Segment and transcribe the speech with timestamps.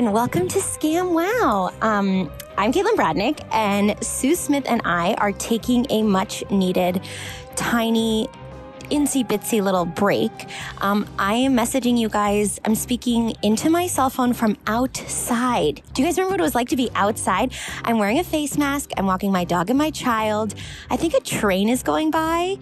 [0.00, 0.12] Caitlin.
[0.12, 1.72] Welcome to Scam Wow.
[1.82, 7.02] Um, I'm Caitlin Bradnick, and Sue Smith and I are taking a much needed,
[7.54, 8.28] tiny,
[8.90, 10.30] insy bitsy little break.
[10.78, 12.60] Um, I am messaging you guys.
[12.64, 15.82] I'm speaking into my cell phone from outside.
[15.92, 17.52] Do you guys remember what it was like to be outside?
[17.84, 18.92] I'm wearing a face mask.
[18.96, 20.54] I'm walking my dog and my child.
[20.88, 22.56] I think a train is going by.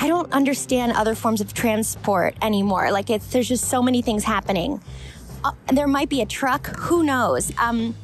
[0.00, 2.92] I don't understand other forms of transport anymore.
[2.92, 4.80] Like it's there's just so many things happening.
[5.44, 7.52] Uh, there might be a truck, who knows?
[7.58, 7.94] Um,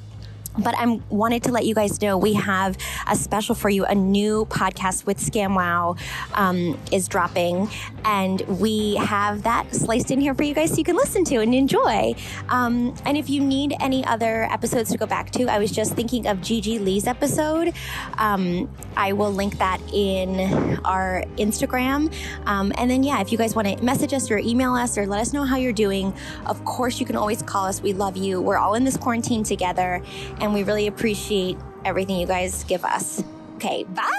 [0.58, 2.76] but I wanted to let you guys know we have
[3.08, 3.84] a special for you.
[3.84, 5.96] A new podcast with Scam Wow
[6.34, 7.68] um, is dropping,
[8.04, 11.36] and we have that sliced in here for you guys so you can listen to
[11.36, 12.14] and enjoy.
[12.48, 15.94] Um, and if you need any other episodes to go back to, I was just
[15.94, 17.72] thinking of Gigi Lee's episode.
[18.18, 22.12] Um, I will link that in our Instagram.
[22.46, 25.06] Um, and then, yeah, if you guys want to message us or email us or
[25.06, 26.14] let us know how you're doing,
[26.46, 27.82] of course, you can always call us.
[27.82, 28.40] We love you.
[28.40, 30.02] We're all in this quarantine together,
[30.44, 31.56] and we really appreciate
[31.86, 33.24] everything you guys give us.
[33.54, 34.10] Okay, bye.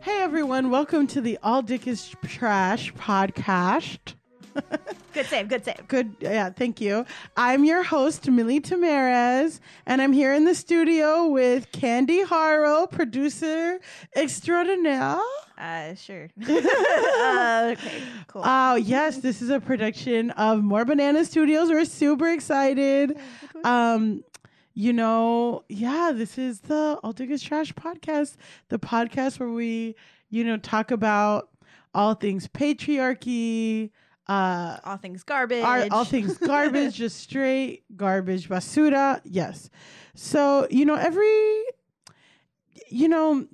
[0.00, 4.14] Hey everyone, welcome to the All Dick is Trash podcast.
[5.12, 5.86] Good save, good save.
[5.88, 7.04] Good, yeah, thank you.
[7.36, 13.78] I'm your host, Millie Tamarez, and I'm here in the studio with Candy Harrow, producer
[14.16, 15.20] extraordinaire.
[15.58, 16.30] Uh, sure.
[16.48, 18.42] uh, okay, cool.
[18.42, 21.68] Oh, yes, this is a production of More Banana Studios.
[21.68, 23.18] We're super excited.
[23.64, 24.24] Um,
[24.72, 28.36] you know, yeah, this is the All Dick is Trash podcast,
[28.70, 29.94] the podcast where we,
[30.30, 31.50] you know, talk about
[31.94, 33.90] all things patriarchy,
[34.32, 35.64] uh, all things garbage.
[35.64, 39.20] are all things garbage, just straight garbage, basura.
[39.24, 39.70] Yes.
[40.14, 41.62] So, you know, every,
[42.88, 43.46] you know,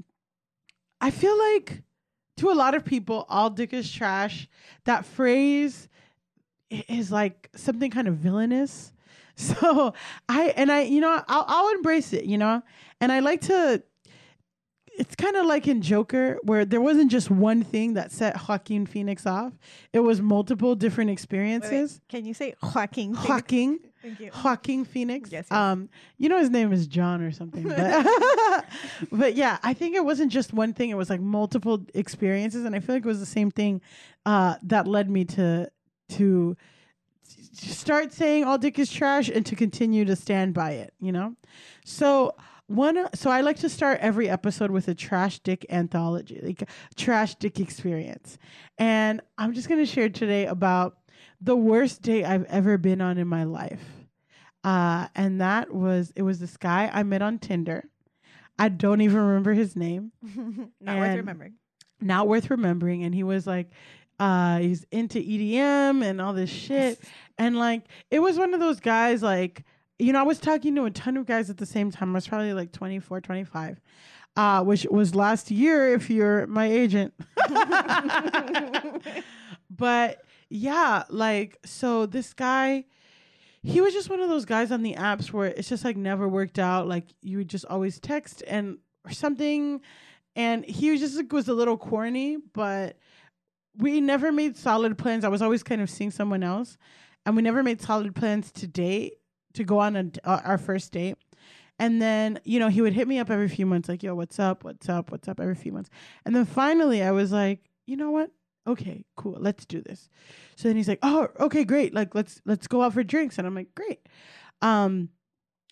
[1.01, 1.83] I feel like
[2.39, 4.49] to a lot of people, all dick is trash.
[4.85, 5.89] That phrase
[6.71, 8.93] is like something kind of villainous.
[9.41, 9.95] So
[10.29, 12.61] I, and I, you know, I'll, I'll embrace it, you know,
[13.01, 13.85] and I like to,
[14.99, 18.85] it's kind of like in Joker, where there wasn't just one thing that set Joaquin
[18.85, 19.53] Phoenix off.
[19.93, 22.01] It was multiple different Wait, wait, experiences.
[22.09, 23.15] Can you say Joaquin?
[23.15, 23.29] Phoenix?
[23.29, 24.31] Joaquin, Thank you.
[24.45, 25.31] Joaquin Phoenix.
[25.31, 25.57] Yes, yes.
[25.57, 28.65] Um, you know his name is John or something, but
[29.13, 30.91] but yeah, I think it wasn't just one thing.
[30.91, 33.81] It was like multiple experiences, and I feel like it was the same thing
[34.27, 35.71] uh, that led me to
[36.11, 36.57] to
[37.53, 40.93] start saying all dick is trash and to continue to stand by it.
[41.01, 41.37] You know,
[41.85, 42.35] so.
[42.69, 47.35] One, so I like to start every episode with a trash dick anthology, like trash
[47.37, 48.39] dick experience.
[48.77, 50.99] And I'm just going to share today about
[51.41, 53.81] the worst date I've ever been on in my life.
[54.65, 57.89] Uh, and that was it was this guy I met on Tinder.
[58.59, 60.13] I don't even remember his name.
[60.81, 61.55] Not worth remembering.
[62.03, 63.03] Not worth remembering.
[63.05, 63.71] And he was like,
[64.19, 67.01] Uh, he's into EDM and all this shit.
[67.39, 69.65] And like, it was one of those guys, like,
[69.99, 72.11] you know, I was talking to a ton of guys at the same time.
[72.11, 73.81] I was probably like 24, 25,
[74.37, 77.15] uh, which was last year if you're my agent.
[79.71, 82.85] but yeah, like, so this guy,
[83.63, 86.29] he was just one of those guys on the apps where it's just like never
[86.29, 86.87] worked out.
[86.87, 89.81] Like, you would just always text and or something.
[90.37, 92.99] And he was just like, was a little corny, but
[93.77, 95.25] we never made solid plans.
[95.25, 96.79] I was always kind of seeing someone else,
[97.27, 99.15] and we never made solid plans to date
[99.55, 101.17] to go on a, uh, our first date.
[101.79, 104.39] And then, you know, he would hit me up every few months, like, yo, what's
[104.39, 104.65] up?
[104.65, 105.13] What's up?
[105.13, 105.39] What's up?
[105.39, 105.91] Every few months.
[106.25, 108.31] And then finally, I was like, you know what?
[108.67, 109.37] Okay, cool.
[109.39, 110.11] Let's do this.
[110.57, 111.95] So then he's like, oh, okay, great.
[111.95, 113.39] Like, let's let's go out for drinks.
[113.39, 114.01] And I'm like, great.
[114.61, 115.11] Um,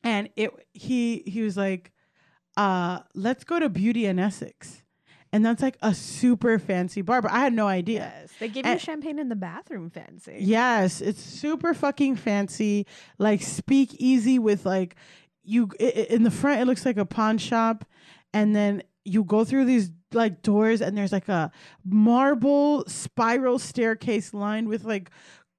[0.02, 1.92] and it he he was like,
[2.56, 4.82] uh, let's go to Beauty and Essex.
[5.36, 8.10] And that's like a super fancy bar, but I had no idea.
[8.14, 9.90] Yes, they give And- you champagne in the bathroom.
[9.90, 10.38] Fancy.
[10.40, 12.86] Yes, it's super fucking fancy.
[13.18, 14.96] Like speak easy with like
[15.44, 16.62] you i- i- in the front.
[16.62, 17.84] It looks like a pawn shop,
[18.32, 21.52] and then you go through these like doors, and there's like a
[21.84, 25.10] marble spiral staircase lined with like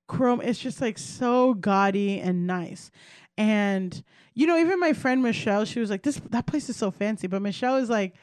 [0.07, 0.41] chrome.
[0.41, 2.89] It's just like so gaudy and nice.
[3.38, 4.03] And
[4.33, 7.27] you know, even my friend Michelle, she was like, "This that place is so fancy,"
[7.27, 8.15] but Michelle is like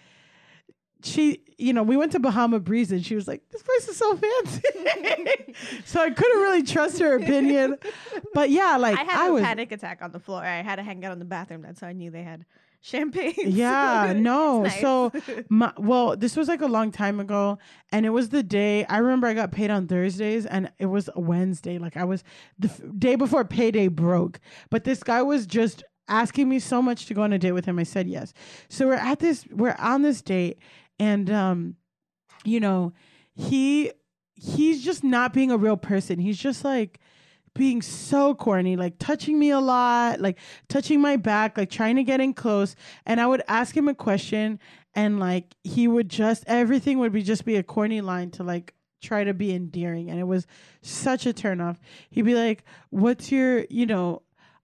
[1.05, 3.97] she, you know, we went to Bahama Breeze and she was like, this place is
[3.97, 4.63] so fancy.
[5.85, 7.77] so I couldn't really trust her opinion.
[8.33, 9.43] But yeah, like I I, had a was.
[9.43, 10.43] panic attack on the floor.
[10.43, 11.63] I had to hang out in the bathroom.
[11.63, 12.45] That's how I knew they had
[12.81, 13.35] champagne.
[13.47, 14.63] Yeah, no.
[14.63, 14.81] Nice.
[14.81, 15.13] So,
[15.49, 17.59] my, well, this was like a long time ago,
[17.93, 21.09] and it was the day I remember I got paid on Thursdays, and it was
[21.15, 21.79] a Wednesday.
[21.79, 22.25] Like I was
[22.59, 24.41] the f- day before payday broke,
[24.71, 27.65] but this guy was just asking me so much to go on a date with
[27.65, 27.79] him.
[27.79, 28.35] I said yes.
[28.69, 30.59] So we're at this, we're on this date,
[30.99, 31.77] and um,
[32.45, 32.93] you know,
[33.35, 33.93] he
[34.35, 36.19] he's just not being a real person.
[36.19, 37.01] He's just like
[37.55, 40.39] being so corny, like touching me a lot, like
[40.69, 42.75] touching my back, like trying to get in close.
[43.07, 44.59] And I would ask him a question,
[44.95, 48.75] and like he would just everything would be just be a corny line to like
[49.03, 50.47] try to be endearing, and it was
[50.83, 51.79] such a turnoff.
[52.11, 54.23] He'd be like, "What's your, you know?"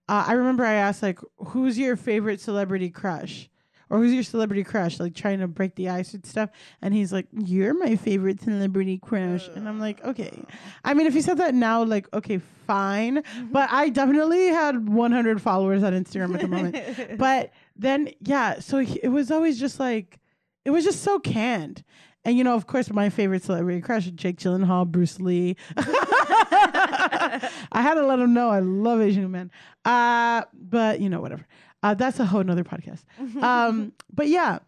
[0.08, 3.49] Uh, I remember I asked like, "Who's your favorite celebrity crush?"
[3.90, 5.00] Or who's your celebrity crush?
[5.00, 6.50] Like trying to break the ice and stuff.
[6.80, 9.48] And he's like, You're my favorite celebrity crush.
[9.48, 10.44] And I'm like, Okay.
[10.84, 13.22] I mean, if he said that now, like, okay, fine.
[13.50, 16.76] But I definitely had 100 followers on Instagram at the moment.
[17.18, 20.20] but then, yeah, so he, it was always just like,
[20.64, 21.82] it was just so canned.
[22.24, 25.56] And you know, of course, my favorite celebrity crush, Jake Gyllenhaal, Bruce Lee.
[25.76, 29.50] I had to let him know I love Asian men.
[29.84, 31.46] Uh, but you know, whatever.
[31.82, 33.04] Uh, that's a whole nother podcast.
[33.42, 34.58] Um, but yeah,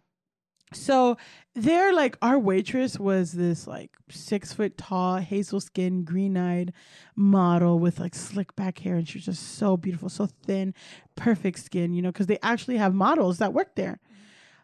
[0.72, 1.16] so
[1.54, 6.72] there, like, our waitress was this like six foot tall, hazel skin, green eyed
[7.14, 10.74] model with like slick back hair, and she was just so beautiful, so thin,
[11.16, 14.00] perfect skin, you know, because they actually have models that work there.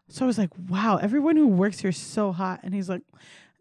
[0.08, 2.60] So I was like, wow, everyone who works here is so hot.
[2.62, 3.02] And he's like,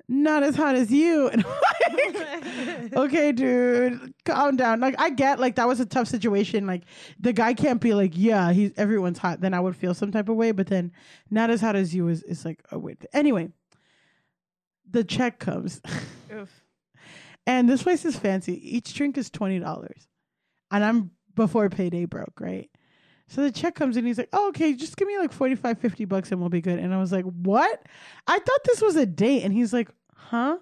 [0.07, 1.30] not as hot as you.
[1.88, 4.80] And like, okay, dude, calm down.
[4.80, 6.68] Like, I get like that was a tough situation.
[6.68, 6.83] Like,
[7.19, 9.42] the guy can't be like, yeah, he's everyone's hot.
[9.42, 10.51] Then I would feel some type of way.
[10.51, 10.92] But then,
[11.30, 13.06] not as hot as you is is like, oh wait.
[13.13, 13.50] Anyway,
[14.89, 15.81] the check comes,
[16.33, 16.50] Oof.
[17.45, 18.75] and this place is fancy.
[18.75, 20.07] Each drink is twenty dollars,
[20.71, 22.69] and I'm before payday broke, right?
[23.27, 26.05] So the check comes in, he's like, oh, okay, just give me like 45, 50
[26.05, 26.79] bucks and we'll be good.
[26.79, 27.83] And I was like, what?
[28.25, 29.43] I thought this was a date.
[29.43, 30.57] And he's like, huh?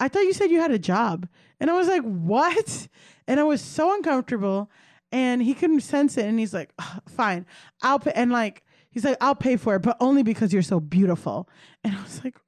[0.00, 1.28] I thought you said you had a job.
[1.60, 2.88] And I was like, what?
[3.28, 4.70] And I was so uncomfortable
[5.12, 6.24] and he couldn't sense it.
[6.24, 7.44] And he's like, "Ugh, fine,
[7.82, 8.12] I'll pay.
[8.14, 11.46] And like, he's like, I'll pay for it, but only because you're so beautiful.
[11.84, 12.38] And I was like,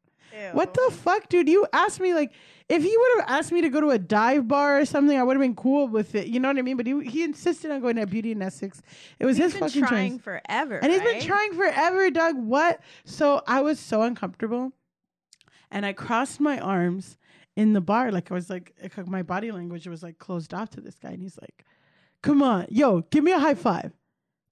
[0.52, 1.48] what the fuck, dude?
[1.48, 2.32] You asked me like
[2.68, 5.22] if he would have asked me to go to a dive bar or something, I
[5.22, 6.28] would have been cool with it.
[6.28, 6.76] You know what I mean?
[6.76, 8.80] But he he insisted on going to Beauty and Essex.
[9.18, 10.22] It was He's his been fucking trying choice.
[10.22, 12.36] forever, And he's been trying forever, Doug.
[12.36, 12.80] What?
[13.04, 14.72] So I was so uncomfortable.
[15.70, 17.16] And I crossed my arms
[17.56, 18.10] in the bar.
[18.12, 18.72] Like I was like,
[19.06, 21.10] my body language was like closed off to this guy.
[21.10, 21.64] And he's like,
[22.22, 23.92] come on, yo, give me a high five.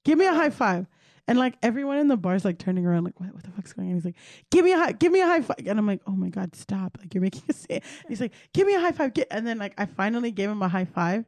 [0.05, 0.87] Give me a high five.
[1.29, 3.75] And like everyone in the bar is like turning around, like, what, what the fuck's
[3.75, 3.95] going on?
[3.95, 4.17] He's like,
[4.51, 5.59] give me a high, give me a high five.
[5.67, 6.97] And I'm like, oh my God, stop.
[6.99, 7.83] Like you're making a scene.
[8.09, 9.13] He's like, give me a high five.
[9.13, 11.27] Get, and then like I finally gave him a high five.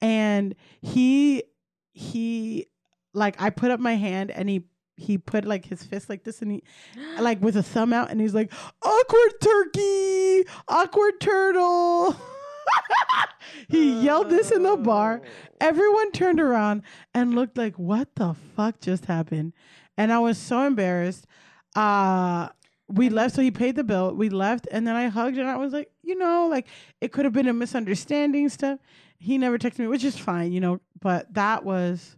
[0.00, 1.44] And he,
[1.92, 2.66] he,
[3.12, 4.64] like I put up my hand and he,
[4.96, 6.62] he put like his fist like this and he,
[7.20, 8.50] like with a thumb out and he's like,
[8.82, 12.16] awkward turkey, awkward turtle.
[13.68, 15.22] he yelled this in the bar.
[15.60, 16.82] Everyone turned around
[17.14, 19.52] and looked like, what the fuck just happened?
[19.96, 21.26] And I was so embarrassed.
[21.74, 22.48] Uh,
[22.88, 24.14] we left, so he paid the bill.
[24.14, 26.66] We left, and then I hugged and I was like, you know, like
[27.00, 28.78] it could have been a misunderstanding stuff.
[29.18, 32.16] He never texted me, which is fine, you know, but that was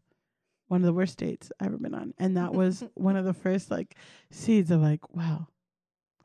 [0.69, 2.15] one of the worst dates I've ever been on.
[2.19, 3.95] And that was one of the first like
[4.31, 5.47] seeds of like, wow,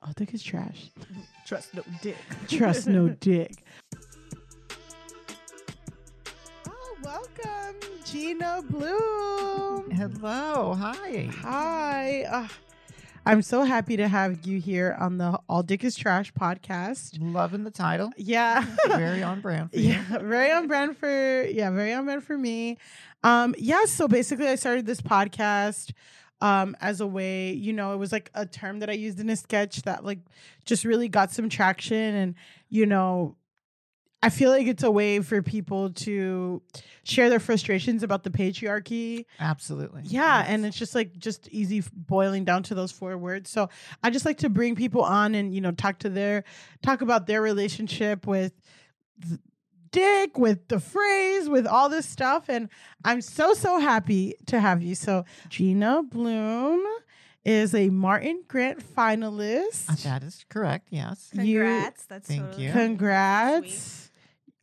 [0.01, 0.89] all dick is trash.
[1.45, 2.17] Trust no dick.
[2.47, 3.63] Trust no dick.
[7.09, 7.75] Welcome,
[8.05, 9.89] Gina Bloom.
[9.89, 11.27] Hello, hi.
[11.41, 12.21] Hi.
[12.23, 12.47] Uh,
[13.25, 17.17] I'm so happy to have you here on the All Dick is Trash podcast.
[17.19, 18.11] Loving the title.
[18.15, 18.63] Yeah.
[18.87, 22.77] Very on brand yeah, very on brand for yeah, very on brand for me.
[23.23, 25.93] Um, yeah, so basically I started this podcast
[26.41, 29.31] um as a way, you know, it was like a term that I used in
[29.31, 30.19] a sketch that like
[30.63, 32.35] just really got some traction and
[32.69, 33.35] you know,
[34.21, 36.61] I feel like it's a way for people to
[37.03, 39.25] share their frustrations about the patriarchy.
[39.39, 40.01] Absolutely.
[40.05, 40.47] Yeah, Yes.
[40.49, 43.49] and it's just like just easy boiling down to those four words.
[43.49, 43.69] So
[44.03, 46.43] I just like to bring people on and you know talk to their
[46.83, 48.51] talk about their relationship with
[49.25, 49.39] th-
[49.91, 52.49] dick, with the phrase, with all this stuff.
[52.49, 52.67] And
[53.05, 54.95] I'm so so happy to have you.
[54.95, 56.85] So Gina Bloom
[57.45, 59.89] is a Martin Grant finalist.
[59.89, 60.89] Uh, that is correct.
[60.91, 61.29] Yes.
[61.33, 62.05] You- Congrats.
[62.05, 62.71] That's Thank totally you.
[62.73, 64.08] Congrats.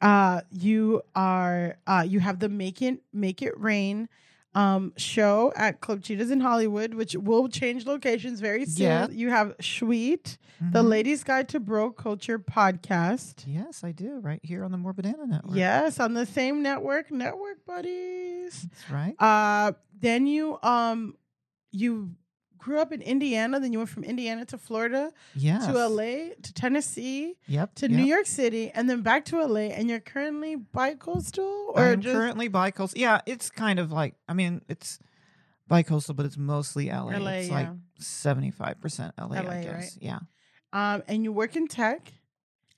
[0.01, 4.09] Uh you are uh you have the Make It Make It Rain
[4.55, 8.85] um show at Club Cheetahs in Hollywood, which will change locations very soon.
[8.87, 9.09] Yeah.
[9.11, 10.89] You have Sweet, the Mhm.
[10.89, 13.45] Ladies Guide to Bro Culture podcast.
[13.47, 14.19] Yes, I do.
[14.21, 15.57] Right here on the More Banana Network.
[15.57, 18.63] Yes, on the same network, network buddies.
[18.71, 19.15] That's right.
[19.19, 21.17] Uh then you um
[21.73, 22.15] you
[22.59, 25.67] grew up in Indiana, then you went from Indiana to Florida yes.
[25.67, 27.75] to LA to Tennessee Yep.
[27.77, 27.97] to yep.
[28.01, 32.15] New York City and then back to LA and you're currently bi-coastal or I'm just
[32.15, 33.01] currently bi-coastal.
[33.01, 34.99] Yeah, it's kind of like, I mean, it's
[35.69, 37.17] bi-coastal, but it's mostly LA.
[37.19, 37.55] LA, it's yeah.
[37.55, 37.69] like
[38.01, 39.73] 75% LA, LA, I guess.
[39.75, 39.91] right?
[40.01, 40.19] Yeah.
[40.73, 42.13] um and you work in tech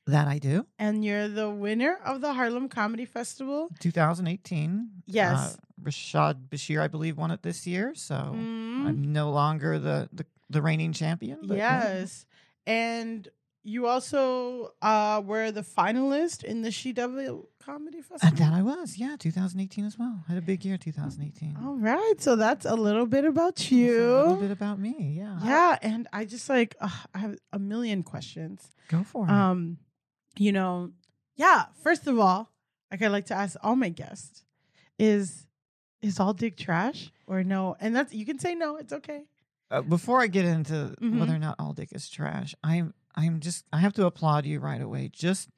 [0.06, 0.66] That I do.
[0.78, 3.68] and you're the winner of the Harlem Comedy Festival.
[3.80, 4.88] 2018.
[5.06, 5.36] Yes.
[5.38, 7.94] Uh, Rashad Bashir, I believe, won it this year.
[7.94, 11.38] So Mm, I'm no longer the, the, the reigning champion.
[11.44, 11.82] but yeah.
[11.94, 12.26] yes.
[12.66, 13.28] And
[13.64, 18.38] you also uh were the finalist in the SheW Comedy Uh, Festival.
[18.38, 20.24] that I was, yeah, 2018 as well.
[20.28, 21.56] Had a big year, 2018.
[21.62, 25.38] All right, so that's a little bit about So A little bit about me, yeah.
[25.44, 28.70] Yeah, and I just like ugh, I have a million questions.
[28.88, 29.30] Go for it.
[29.30, 29.78] Um,
[30.38, 30.92] you know,
[31.36, 31.66] yeah.
[31.82, 32.50] First of all,
[32.90, 34.44] like I like to ask all my guests,
[34.98, 35.46] is
[36.02, 37.76] is all dick trash or no?
[37.80, 38.76] And that's you can say no.
[38.76, 39.22] It's okay.
[39.70, 41.18] Uh, before I get into Mhm.
[41.20, 44.60] whether or not all dick is trash, I'm I'm just I have to applaud you
[44.60, 45.48] right away just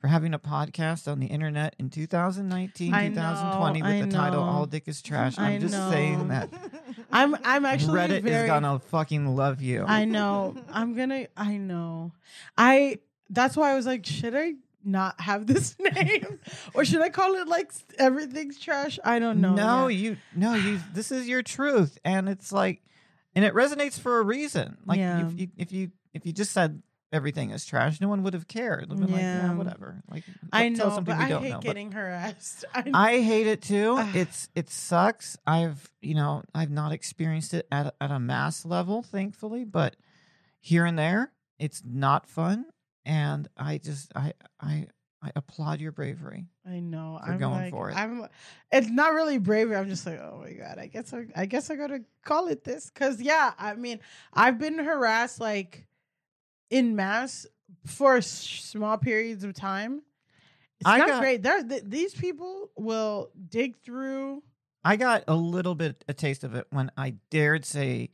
[0.00, 4.12] for having a podcast on the internet in 2019, I 2020 know, with I the
[4.12, 5.90] title "All Dick is Trash." I'm I just know.
[5.90, 6.48] saying that
[7.12, 8.44] I'm I'm actually Reddit very.
[8.44, 9.84] is gonna fucking love you.
[9.86, 10.54] I know.
[10.72, 11.26] I'm gonna.
[11.36, 12.12] I know.
[12.56, 12.98] I.
[13.30, 14.54] That's why I was like, should I
[14.88, 16.40] not have this name,
[16.74, 18.98] or should I call it like everything's trash?
[19.04, 19.54] I don't know.
[19.54, 19.98] No, Yeah.
[20.10, 22.82] you no, you this is your truth and it's like
[23.34, 24.78] and it resonates for a reason.
[24.86, 25.26] Like Yeah.
[25.28, 28.46] if you if you if you just said everything is trash, no one would have
[28.48, 28.82] cared.
[28.90, 29.46] They'd been like, Yeah.
[29.46, 30.02] yeah, whatever.
[30.10, 31.60] Like I tell know, something but we I hate know.
[31.60, 32.64] getting harassed.
[32.74, 33.96] I, I hate it too.
[34.14, 35.36] It's it sucks.
[35.46, 39.96] I've you know I've not experienced it at at a mass level, thankfully, but
[40.60, 42.66] here and there, it's not fun.
[43.08, 44.86] And I just I I
[45.22, 46.46] I applaud your bravery.
[46.68, 47.18] I know.
[47.20, 47.96] I'm going like, for it.
[47.96, 48.26] I'm.
[48.70, 49.76] It's not really bravery.
[49.76, 50.78] I'm just like, oh my god.
[50.78, 53.52] I guess I, I guess I gotta call it this because yeah.
[53.58, 53.98] I mean,
[54.32, 55.86] I've been harassed like
[56.70, 57.46] in mass
[57.86, 60.02] for small periods of time.
[60.80, 61.42] It's I not got- great.
[61.42, 64.42] There, th- these people will dig through.
[64.84, 68.10] I got a little bit a taste of it when I dared say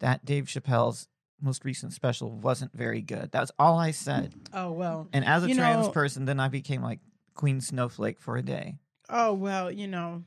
[0.00, 1.06] that Dave Chappelle's
[1.40, 3.30] most recent special wasn't very good.
[3.32, 4.34] That's all I said.
[4.52, 5.08] Oh well.
[5.12, 7.00] And as a trans know- person, then I became like
[7.34, 8.76] Queen Snowflake for a day.
[9.08, 9.70] Oh well.
[9.70, 10.24] You know,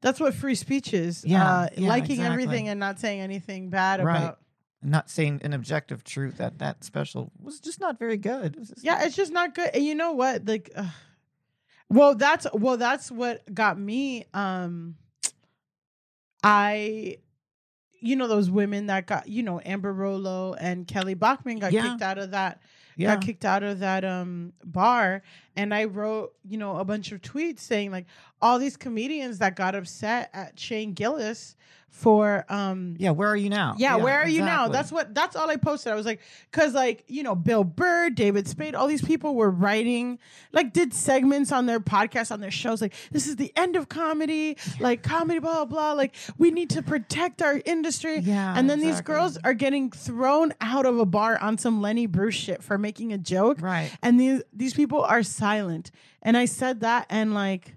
[0.00, 1.24] that's what free speech is.
[1.24, 2.32] Yeah, uh, yeah, liking exactly.
[2.32, 4.16] everything and not saying anything bad Right.
[4.18, 4.40] about.
[4.80, 8.54] Not saying an objective truth that that special was just not very good.
[8.54, 9.70] It was Yeah, it's just not good.
[9.74, 10.46] And you know what?
[10.46, 10.88] Like, uh,
[11.90, 14.26] well, that's well, that's what got me.
[14.34, 14.94] Um,
[16.44, 17.16] I,
[18.00, 21.88] you know, those women that got, you know, Amber Rollo and Kelly Bachman got Yeah.
[21.90, 22.60] kicked out of that.
[22.96, 23.14] yeah.
[23.14, 25.22] Got kicked out of that um bar,
[25.56, 28.06] and I wrote, you know, a bunch of tweets saying like
[28.42, 31.54] all these comedians that got upset at Shane Gillis
[31.90, 33.74] for um Yeah, where are you now?
[33.76, 34.68] yeah, where are you now?
[34.68, 35.92] That's what that's all I posted.
[35.92, 36.20] I was like,
[36.52, 40.18] cause like, you know, Bill Burr, David Spade, all these people were writing,
[40.52, 43.88] like did segments on their podcasts, on their shows, like, this is the end of
[43.88, 45.92] comedy, like comedy, blah, blah, blah.
[45.92, 48.18] Like, we need to protect our industry.
[48.20, 52.06] Yeah, And then these girls are getting thrown out of a bar on some Lenny
[52.06, 53.60] Bruce shit for making a joke.
[53.60, 53.90] Right.
[54.02, 55.90] And these these people are silent.
[56.22, 57.74] And I said that and like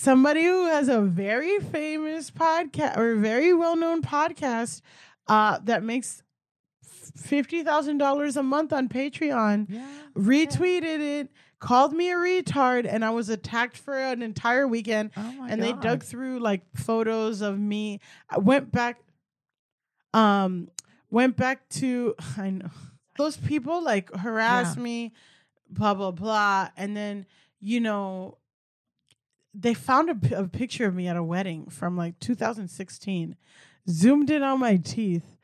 [0.00, 4.80] somebody who has a very famous podcast or very well-known podcast
[5.28, 6.22] uh that makes
[7.18, 9.86] $50,000 a month on Patreon Yeah.
[10.16, 11.28] retweeted it
[11.58, 15.62] called me a retard and I was attacked for an entire weekend Oh my and
[15.62, 18.00] they dug through like photos of me.
[18.30, 19.00] I went back,
[20.14, 20.68] um,
[21.10, 22.70] went back to I know
[23.18, 24.82] those people like harassed Yeah.
[24.82, 25.12] me,
[25.68, 27.26] blah blah blah, and then
[27.60, 28.38] you know
[29.54, 33.36] they found a, a picture of me at a wedding from like 2016,
[33.88, 35.36] zoomed in on my teeth.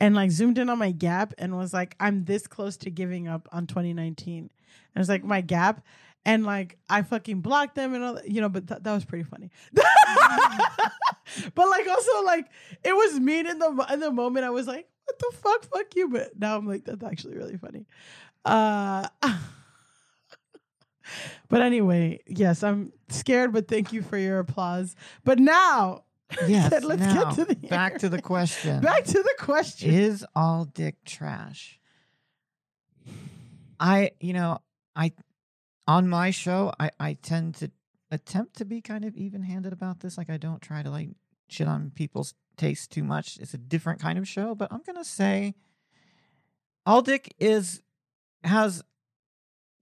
[0.00, 3.28] And like zoomed in on my gap and was like, I'm this close to giving
[3.28, 4.38] up on 2019.
[4.38, 4.50] And
[4.94, 5.82] it was like my gap.
[6.26, 9.24] And like I fucking blocked them and all you know, but th- that was pretty
[9.24, 9.50] funny.
[9.72, 9.82] but
[11.68, 12.46] like also like
[12.82, 14.44] it was mean in the in the moment.
[14.44, 16.08] I was like, what the fuck, fuck you.
[16.08, 17.86] But now I'm like, that's actually really funny.
[18.44, 19.06] Uh
[21.48, 24.94] But anyway, yes, I'm scared, but thank you for your applause.
[25.24, 26.04] But now,
[26.48, 26.82] Yes.
[26.82, 28.80] let's now, get to the back to the question.
[28.80, 29.92] back to the question.
[29.92, 31.78] Is all dick trash?
[33.78, 34.58] I, you know,
[34.96, 35.12] I
[35.86, 37.70] on my show, I I tend to
[38.10, 40.16] attempt to be kind of even-handed about this.
[40.16, 41.10] Like I don't try to like
[41.48, 43.36] shit on people's taste too much.
[43.38, 45.54] It's a different kind of show, but I'm going to say
[46.86, 47.82] all dick is
[48.44, 48.82] has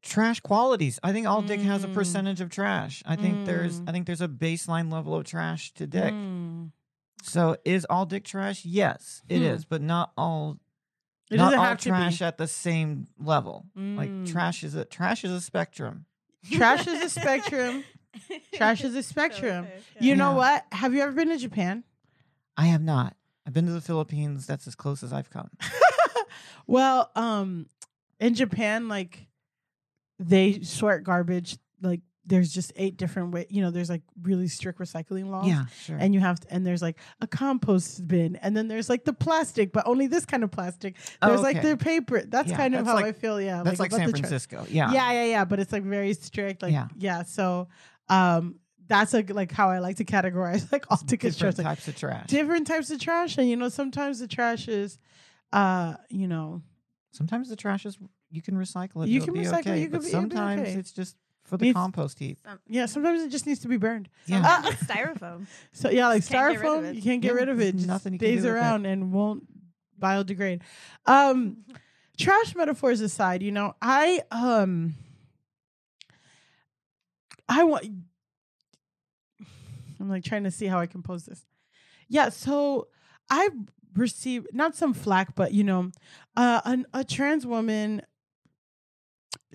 [0.03, 0.99] trash qualities.
[1.03, 1.95] I think all dick has a Mm.
[1.95, 3.03] percentage of trash.
[3.07, 3.89] I think there's Mm.
[3.89, 6.13] I think there's a baseline level of trash to dick.
[6.13, 6.73] Mm.
[7.23, 8.65] So is all dick trash?
[8.65, 9.45] Yes, it Hmm.
[9.45, 10.59] is, but not all
[11.31, 11.91] It not doesn't all have to be.
[11.91, 13.67] trash at the same level.
[13.77, 14.27] Like Mm.
[14.27, 16.07] trash is a trash is a spectrum.
[16.51, 17.85] Trash is a spectrum.
[18.55, 19.65] Trash is a spectrum.
[19.65, 20.15] Okay, You yeah.
[20.17, 20.37] know Yeah.
[20.37, 20.67] what?
[20.73, 21.85] Have you ever been to Japan?
[22.59, 23.17] I have not.
[23.47, 24.47] I've been to the Philippines.
[24.47, 25.49] That's as close as I've come.
[26.67, 27.67] well, um,
[28.21, 29.27] in Japan, like
[30.29, 31.57] they sort garbage.
[31.81, 33.47] Like there's just eight different way.
[33.51, 35.47] You know, there's like really strict recycling laws.
[35.49, 35.97] Yeah, sure.
[35.99, 39.13] And you have to, and there's like a compost bin, and then there's like the
[39.13, 40.97] plastic, but only this kind of plastic.
[41.21, 41.71] Oh, There's like okay.
[41.71, 42.23] the paper.
[42.27, 43.41] That's Yeah, kind of that's how like- I feel.
[43.41, 44.67] Yeah, That's like, about San Francisco.
[44.69, 44.93] Yeah.
[44.93, 45.45] yeah, yeah, yeah.
[45.45, 46.63] But it's like very strict.
[46.63, 47.25] Like yeah, Yeah.
[47.25, 47.69] So,
[48.09, 51.65] um, that's like like how I like to categorize like all tickets Different trash.
[51.65, 52.27] Like, types of trash.
[52.29, 54.99] different types of trash, and you know sometimes the trash is,
[55.53, 56.63] uh, you know,
[57.15, 57.99] Sometimes the trash is
[58.33, 59.09] you can recycle it.
[59.11, 60.73] You it'll can be recycle it, okay, you but be- it'll be sometimes okay.
[60.73, 62.39] it's just for the Needs- compost heap.
[62.45, 62.87] Some, yeah.
[62.87, 64.09] Sometimes it just needs to be burned.
[64.27, 64.43] Yeah.
[64.45, 64.69] Ah.
[64.71, 65.47] it's styrofoam.
[65.73, 66.95] So yeah, like Just can't get rid of styrofoam, it.
[66.97, 67.87] you can't get Yeah, rid of there's it.
[67.87, 69.45] Nothing you stays do with around and won't
[70.01, 70.63] biodegrade.
[71.07, 71.59] Um,
[72.19, 74.95] trash metaphors aside, you know, I um,
[77.49, 77.87] I want.
[80.01, 81.45] I'm like trying to see how I can pose this.
[82.09, 82.89] Yeah, so
[83.31, 83.53] I've
[83.95, 85.91] received not some flack, but you know,
[86.37, 88.03] uh, an, a trans woman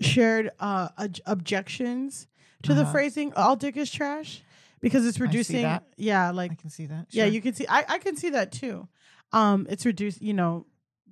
[0.00, 2.26] shared uh ob- objections
[2.62, 2.92] to the Uh-huh.
[2.92, 4.42] phrasing "all dick is trash"
[4.80, 5.66] because it's reducing.
[5.96, 7.06] Yeah, like I can see that.
[7.10, 7.66] yeah, you can see.
[7.68, 8.88] I I can see that too.
[9.32, 10.22] Um, it's reduced.
[10.22, 10.66] You know,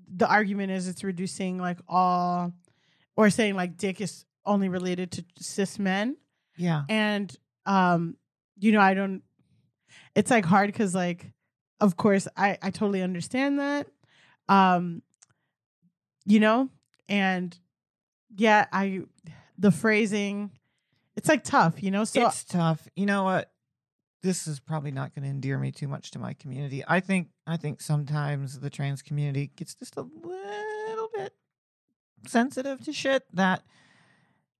[0.08, 2.52] the argument is it's reducing like all,
[3.16, 6.16] or saying like dick is only related to cis men,
[6.56, 6.84] Yeah.
[6.88, 7.34] and
[7.66, 8.16] um,
[8.58, 9.22] you know, I don't.
[10.14, 11.32] It's like hard because like,
[11.80, 13.86] of course, I I totally understand that,
[14.48, 15.02] um,
[16.24, 16.70] you know,
[17.08, 17.56] and
[18.36, 19.02] yeah, I
[19.58, 20.50] the phrasing,
[21.16, 22.04] it's like tough, you know.
[22.04, 22.86] So it's tough.
[22.94, 23.50] You know what?
[24.22, 26.82] This is probably not going to endear me too much to my community.
[26.86, 31.32] I think I think sometimes the trans community gets just a little bit
[32.26, 33.62] sensitive to shit that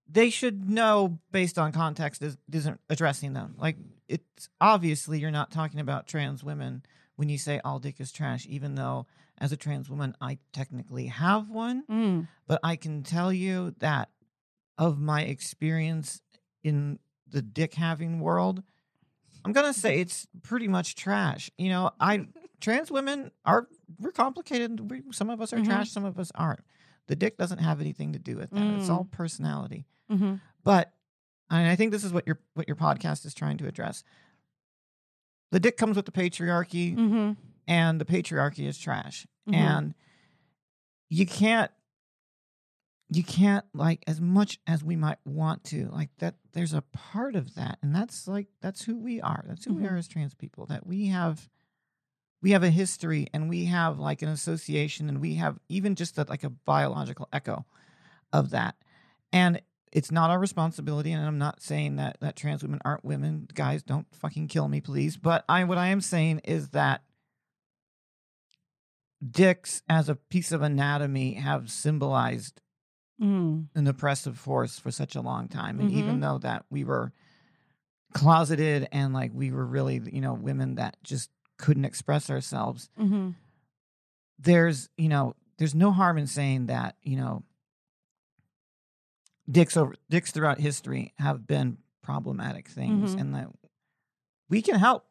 [0.09, 3.57] they should know based on context is, isn't addressing them.
[3.59, 3.77] Like
[4.09, 6.85] it's obviously you're not talking about trans women
[7.17, 9.07] when you say all dick is trash, even though
[9.38, 14.11] as a trans woman I technically have one Mm, but I can tell you that
[14.79, 16.20] of my experience
[16.62, 18.62] in the dick having world,
[19.44, 21.51] I'm gonna say it's pretty much trash.
[21.59, 22.27] You know, I
[22.61, 23.68] trans women are
[23.99, 24.90] we're complicated.
[24.90, 25.66] We, some of us are Mhm.
[25.66, 26.61] trash, some of us aren't.
[27.09, 28.75] The dick doesn't have anything to do with that.
[28.75, 29.11] It's all Mm.
[29.12, 29.87] personality.
[30.11, 30.40] mhm.
[30.64, 30.92] But
[31.51, 34.03] and I think this is what your what your podcast is trying to address.
[35.53, 37.37] The dick comes with the patriarchy Mhm.
[37.66, 39.26] And the patriarchy is trash.
[39.48, 39.55] Mhm.
[39.55, 39.94] And
[41.09, 41.70] you can't
[43.09, 47.37] you can't like as much as we might want to like that there's a part
[47.37, 49.92] of that and that's like that's who we are that's who we Mhm.
[49.92, 51.48] are as trans people that we have
[52.42, 56.18] we have a history and we have like an association and we have even just
[56.18, 57.64] a, like a biological echo
[58.33, 58.74] of that
[59.33, 63.46] and it's not our responsibility and i'm not saying that that trans women aren't women
[63.55, 67.05] guys don't fucking kill me please but i what i am saying is that
[69.29, 72.61] dicks as a piece of anatomy have symbolized
[73.20, 73.68] Mm.
[73.74, 75.98] an oppressive force for such a long time and Mm-hmm.
[76.00, 77.12] even though that we were
[78.12, 83.31] closeted and like we were really you know women that just couldn't express ourselves Mm-hmm.
[84.38, 87.42] there's you know there's no harm in saying that you know
[89.50, 93.20] dicks over dicks throughout history have been problematic things Mhm.
[93.20, 93.48] and that
[94.50, 95.07] we can help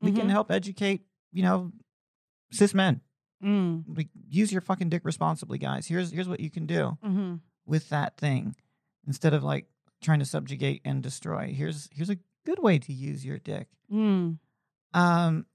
[0.00, 0.30] we can Mhm.
[0.30, 1.72] help educate you know
[2.52, 3.00] cis men
[3.44, 3.84] Mm.
[3.96, 7.34] like use your fucking dick responsibly guys here's here's what you can do Mm-hmm.
[7.66, 8.56] with that thing
[9.06, 9.66] instead of like
[10.02, 14.38] trying to subjugate and destroy here's here's a good way to use your dick Mm.
[14.94, 15.46] um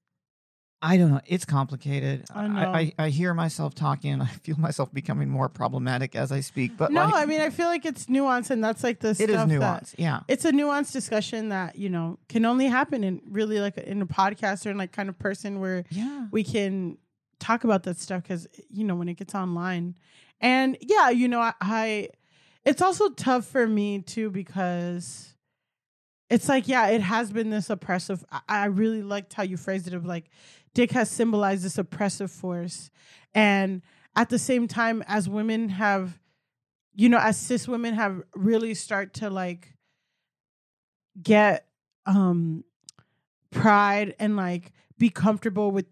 [0.82, 2.60] i don't know it's complicated I know.
[2.60, 6.76] I, I, hear myself talking and i feel myself becoming more problematic as i speak
[6.78, 9.16] but no, like, I mean I feel like it's nuance, and that's like the it
[9.30, 13.22] stuff is that yeah it's a nuanced discussion that you know can only happen in
[13.30, 16.98] really like in a podcast or in like kind of person where yeah we can
[17.44, 19.96] talk about that stuff because you know when it gets online.
[20.40, 22.10] And yeah you know I, I
[22.66, 25.36] it's also tough for me too because
[26.30, 29.88] it's like yeah it has been this oppressive I, I really liked how you phrased
[29.88, 30.30] it of like
[30.74, 32.90] dick has symbolized this oppressive force.
[33.34, 33.82] And
[34.16, 36.20] at the same time as women have
[36.96, 39.74] you know as cis women have really start to like
[41.22, 41.68] get
[42.06, 42.64] um
[43.52, 45.88] pride and like be comfortable with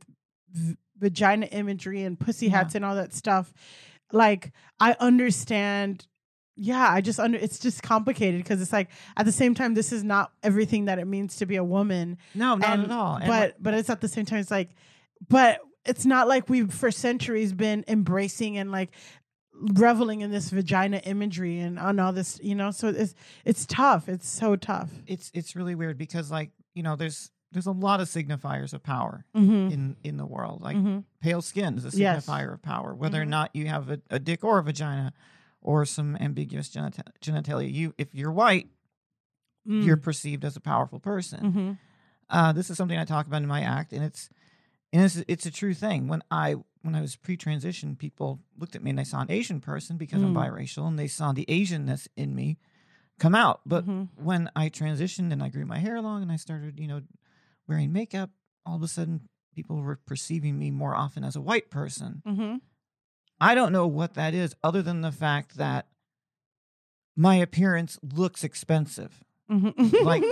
[0.51, 2.57] v- vagina imagery and pussy Yeah.
[2.59, 3.51] hats and all that stuff.
[4.13, 6.05] Like i understand
[6.57, 9.91] yeah i just under it's just complicated because it's like at the same time this
[9.93, 12.17] is not everything that it means to be a woman.
[12.35, 13.15] No not and- at all.
[13.15, 14.69] And, but but it's at the same time it's like
[15.29, 18.91] but it's not like we've for centuries been embracing and like
[19.53, 22.71] reveling in this vagina imagery and on all this you know?
[22.71, 24.09] So it's it's tough.
[24.09, 24.89] It's so tough.
[25.07, 28.81] It's it's really weird because like you know there's there's a lot of signifiers of
[28.83, 29.71] power mm-hmm.
[29.73, 30.99] in in the world like mm-hmm.
[31.21, 32.25] pale skin is a Yes.
[32.25, 32.93] signifier of power.
[32.93, 33.29] Whether or Mhm.
[33.29, 35.13] not you have a, a dick or a vagina
[35.61, 38.69] or some ambiguous genita- genitalia, you if you're white,
[39.65, 41.39] you're perceived as a powerful person.
[41.41, 41.71] mm-hmm.
[42.29, 44.29] Uh, this is something I talk about in my act, and it's
[44.93, 46.07] and it's it's a true thing.
[46.07, 49.59] When I when I was pre-transition, people looked at me and they saw an Asian
[49.59, 50.37] person because I'm Mm.
[50.49, 52.57] biracial, and they saw the Asianness in me
[53.19, 53.61] come out.
[53.67, 54.07] But Mhm.
[54.15, 57.01] when I transitioned and I grew my hair long and I started, you know,
[57.71, 58.29] wearing makeup,
[58.65, 59.21] all of a sudden
[59.55, 62.21] people were perceiving me more often as a white person.
[62.27, 62.55] Mm-hmm.
[63.39, 65.87] I don't know what that is, other than the fact that
[67.15, 69.23] my appearance looks expensive.
[69.49, 70.05] Mm-hmm.
[70.05, 70.23] Like-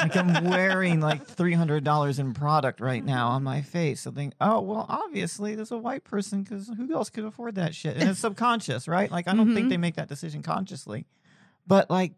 [0.00, 4.06] Like I'm wearing like three hundred dollars in product right now on my face.
[4.06, 7.74] I think, oh well, obviously there's a white person because who else could afford that
[7.74, 7.96] shit?
[7.96, 9.10] And it's subconscious, right?
[9.10, 9.70] Like I don't think Mhm.
[9.70, 11.06] they make that decision consciously,
[11.66, 12.12] but like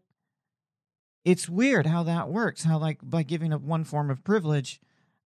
[1.24, 2.64] it's weird how that works.
[2.64, 4.80] How like by giving up one form of privilege,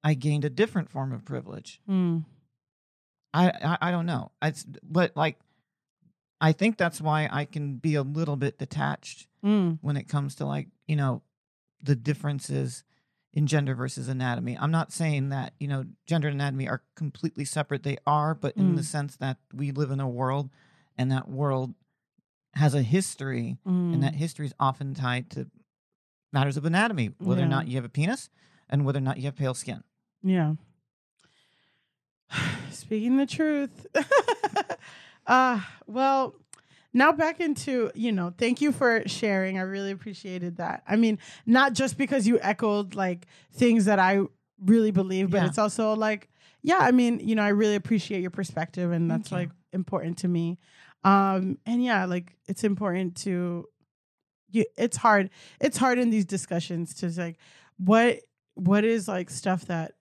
[0.04, 1.80] I gained a different form of privilege.
[1.90, 2.26] mm.
[3.34, 4.32] I, I I don't know.
[4.42, 5.38] It's but like
[6.42, 9.78] I think that's why I can be a little bit detached Mm.
[9.82, 11.22] when it comes to like you know
[11.84, 12.84] the differences
[13.34, 14.58] in gender versus anatomy.
[14.58, 17.84] I'm not saying that you know gender and anatomy are completely separate.
[17.84, 18.86] They are, but in the Mm.
[18.86, 20.50] sense that we live in a world,
[20.98, 21.76] and that world
[22.54, 23.94] has a history, Mm.
[23.94, 25.52] and that history is often tied to
[26.36, 27.48] matters of anatomy, whether Yeah.
[27.48, 28.30] or not you have a penis,
[28.70, 29.84] and whether or not you have pale skin.
[30.22, 30.56] Yeah.
[32.72, 33.88] Speaking the truth.
[35.28, 36.36] uh well,
[36.94, 39.58] now back into, you know, thank you for sharing.
[39.58, 40.84] I really appreciated that.
[40.88, 44.22] I mean, not just because you echoed like things that I
[44.64, 45.48] really believe, but Yeah.
[45.48, 46.30] it's also like,
[46.62, 50.28] yeah, I mean, you know, I really appreciate your perspective and that's like important to
[50.28, 50.58] me.
[51.04, 53.68] Um and yeah, like it's important to
[54.56, 55.30] you it's hard.
[55.60, 57.38] It's hard in these discussions to like
[57.78, 58.20] what
[58.56, 59.94] what is like stuff that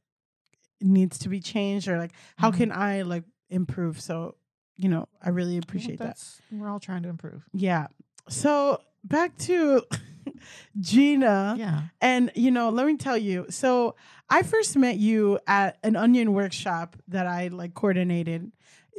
[0.81, 2.57] needs to be changed or like how Mhm.
[2.57, 4.01] can I like improve?
[4.01, 4.37] So,
[4.77, 6.19] you know, I really appreciate that.
[6.53, 7.43] we're all trying to improve.
[7.53, 7.89] Yeah.
[8.29, 9.83] So back to
[10.81, 11.55] Gina.
[11.59, 11.83] Yeah.
[12.01, 13.47] And you know, let me tell you.
[13.51, 13.95] So
[14.29, 18.51] I first met you at an onion workshop that I like coordinated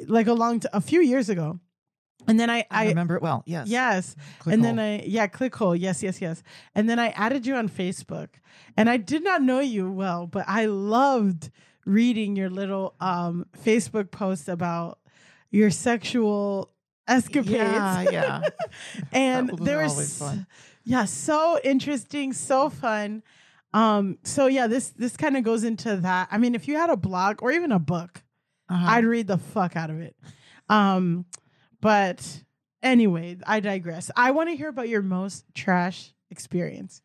[0.08, 1.60] like a long t- a few years ago.
[2.28, 3.44] And then I I, I remember it well.
[3.46, 3.68] Yes.
[3.68, 4.16] yes.
[4.40, 4.80] Click and then.
[4.80, 5.78] I yeah, clickhole.
[5.80, 6.44] Yes, yes, yes.
[6.74, 8.30] And then I added you on Facebook.
[8.78, 11.52] And I did not know you well, but I loved
[11.86, 15.00] reading your little um Facebook post about
[15.52, 16.72] your sexual
[17.08, 17.50] escapades.
[17.52, 18.42] Yeah, yeah.
[19.12, 20.48] and there was fun.
[20.84, 23.22] yeah, so interesting, so fun.
[23.74, 26.30] Um, so yeah, this this kind of goes into that.
[26.32, 28.24] I mean, if you had a blog or even a book,
[28.70, 28.86] Uh-huh.
[28.90, 30.16] I'd read the fuck out of it.
[30.70, 31.26] Um,
[31.86, 32.44] but
[32.82, 34.10] anyway, I digress.
[34.16, 37.02] I want to hear about your most trash experience,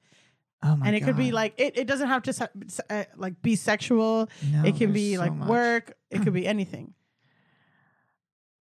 [0.63, 1.77] oh my and it could be like it.
[1.77, 2.49] It doesn't have to se-
[2.89, 4.29] uh, like be sexual.
[4.51, 5.49] No, it can be so like much.
[5.49, 5.93] work.
[6.11, 6.95] It could be anything.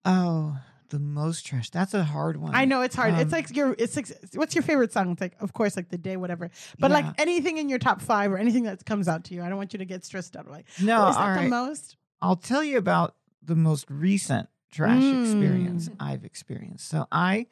[0.05, 0.57] Oh,
[0.89, 1.69] the most trash.
[1.71, 2.53] That's a hard one.
[2.55, 3.15] I know it's hard.
[3.15, 3.75] it's Um, like your.
[3.77, 5.11] It's like what's your favorite song?
[5.11, 6.49] It's like of course like the day whatever.
[6.79, 9.41] But like anything in your top five or anything that comes out to you.
[9.43, 10.49] I don't want you to get stressed out.
[10.49, 11.97] Like No, is that all the most?
[12.21, 15.95] I'll tell you about the most recent trash experience Mm.
[15.99, 16.87] I've experienced.
[16.87, 17.47] So I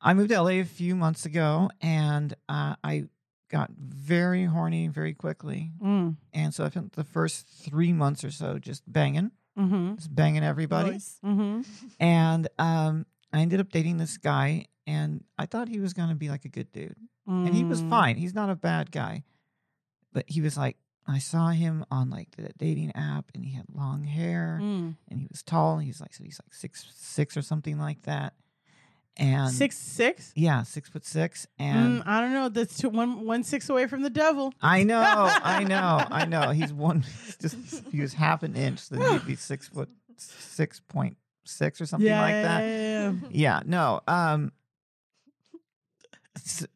[0.00, 3.04] I moved to LA a few months ago and uh, I
[3.50, 5.72] got very horny very quickly.
[5.82, 6.16] Mm.
[6.32, 9.96] And so I spent the first three months or so just banging, Mm-hmm.
[9.96, 10.92] just banging everybody.
[10.92, 11.62] Mm-hmm.
[11.98, 16.14] And um, I ended up dating this guy and I thought he was going to
[16.14, 16.96] be like a good dude.
[17.26, 17.68] and he Mm.
[17.68, 18.16] was fine.
[18.16, 19.24] He's not a bad guy,
[20.12, 20.76] but he was like,
[21.10, 24.96] I saw him on like the dating app, and he had long hair, Mm.
[25.08, 25.78] and he was tall.
[25.78, 28.34] He's like, so he's like six six or something like that,
[29.16, 30.32] and Six six.
[30.36, 32.48] yeah, six foot six, and Mm, I don't know.
[32.48, 34.54] That's two, one one six away from the devil.
[34.62, 36.50] I know, I know, I know.
[36.50, 40.80] He's one, he's just he was half an inch, then he'd be six foot six
[40.80, 42.60] point six or something yeah, like that.
[42.62, 43.12] yeah, yeah.
[43.30, 44.00] Yeah, no.
[44.06, 44.52] Um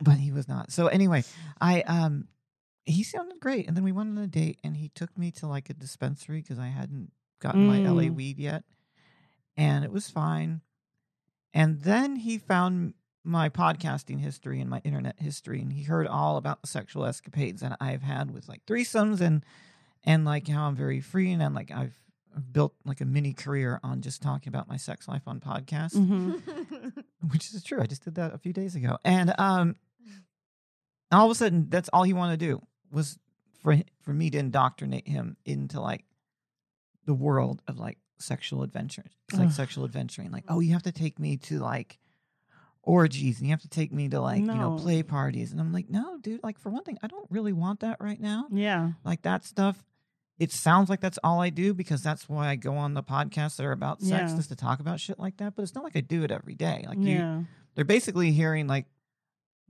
[0.02, 0.72] but he was not.
[0.72, 1.22] So anyway,
[1.60, 2.26] I um
[2.86, 5.46] he sounded great and then we went on a date and he took me to
[5.46, 8.14] like a dispensary cuz I hadn't gotten my LA Mm.
[8.14, 8.64] weed yet.
[9.56, 10.60] And it was fine.
[11.52, 16.36] And then he found my podcasting history and my internet history and he heard all
[16.36, 19.44] about the sexual escapades that I've had with like threesomes and
[20.02, 21.94] and like how I'm very free and I'm like I've
[22.52, 27.02] built like a mini career on just talking about my sex life on podcasts Mhm.
[27.32, 27.80] which is true.
[27.80, 29.76] I just did that a few days ago, and um,
[31.10, 32.62] all of a sudden, that's all he wanted to do
[32.94, 33.18] was
[33.62, 36.04] for for me to indoctrinate him into like
[37.06, 39.04] the world of like sexual adventure.
[39.28, 39.52] It's like Ugh.
[39.54, 40.30] sexual adventuring.
[40.30, 41.98] Like, oh, you have to take me to like
[42.82, 44.78] orgies, and you have to take me to like you know No.
[44.78, 46.42] play parties, and I'm like, no, dude.
[46.42, 48.92] Like for one thing, I don't really want that right now Yeah.
[49.04, 49.82] like that stuff.
[50.38, 53.56] It sounds like that's all I do because that's why I go on the podcasts
[53.56, 54.36] that are about sex Yeah.
[54.36, 55.54] just to talk about shit like that.
[55.54, 56.84] But it's not like I do it every day.
[56.88, 57.42] Like you, yeah.
[57.76, 58.86] they're basically hearing like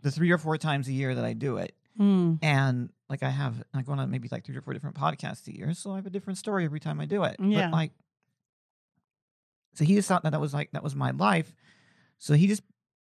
[0.01, 2.39] the three or four times a year that I do it, Mm.
[2.43, 5.55] and like I have I go on maybe like three or four different podcasts a
[5.57, 7.37] year, so I have a different story every time I do it.
[7.41, 7.67] Yeah.
[7.69, 7.93] But like,
[9.75, 11.55] so he just thought that that was like that was my life,
[12.19, 12.63] so he just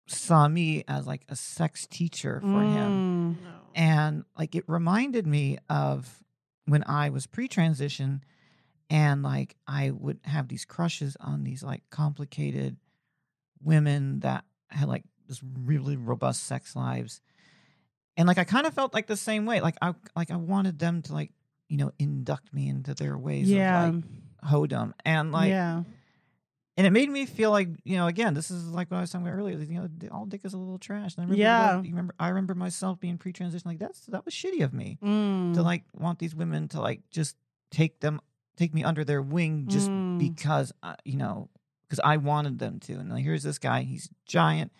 [0.08, 3.38] saw me as like a sex teacher for him Mm.
[3.76, 6.24] and like it reminded me of
[6.66, 8.24] when I was pre-transition
[8.90, 12.78] and like I would have these crushes on these like complicated
[13.62, 17.22] women that had like this really robust sex lives.
[18.20, 19.62] And like I kind of felt like the same way.
[19.62, 21.32] Like I like I wanted them to like,
[21.70, 23.88] you know, induct me into their ways Yeah.
[23.88, 24.04] of like
[24.52, 24.94] hodom.
[25.06, 25.84] And like yeah.
[26.78, 29.12] and it made me feel like you know again this is like what I was
[29.12, 31.76] talking about earlier you know all dick is a little trash and I remember Yeah.
[31.78, 34.98] that- you remember I remember myself being pre-transition like that's that was shitty of me
[35.04, 35.54] Mm.
[35.56, 37.36] to like want these women to like just
[37.72, 38.22] take them
[38.58, 40.20] take me under their wing just Mm.
[40.20, 41.50] because uh, you know
[41.84, 44.72] because I wanted them to and like here's this guy he's giant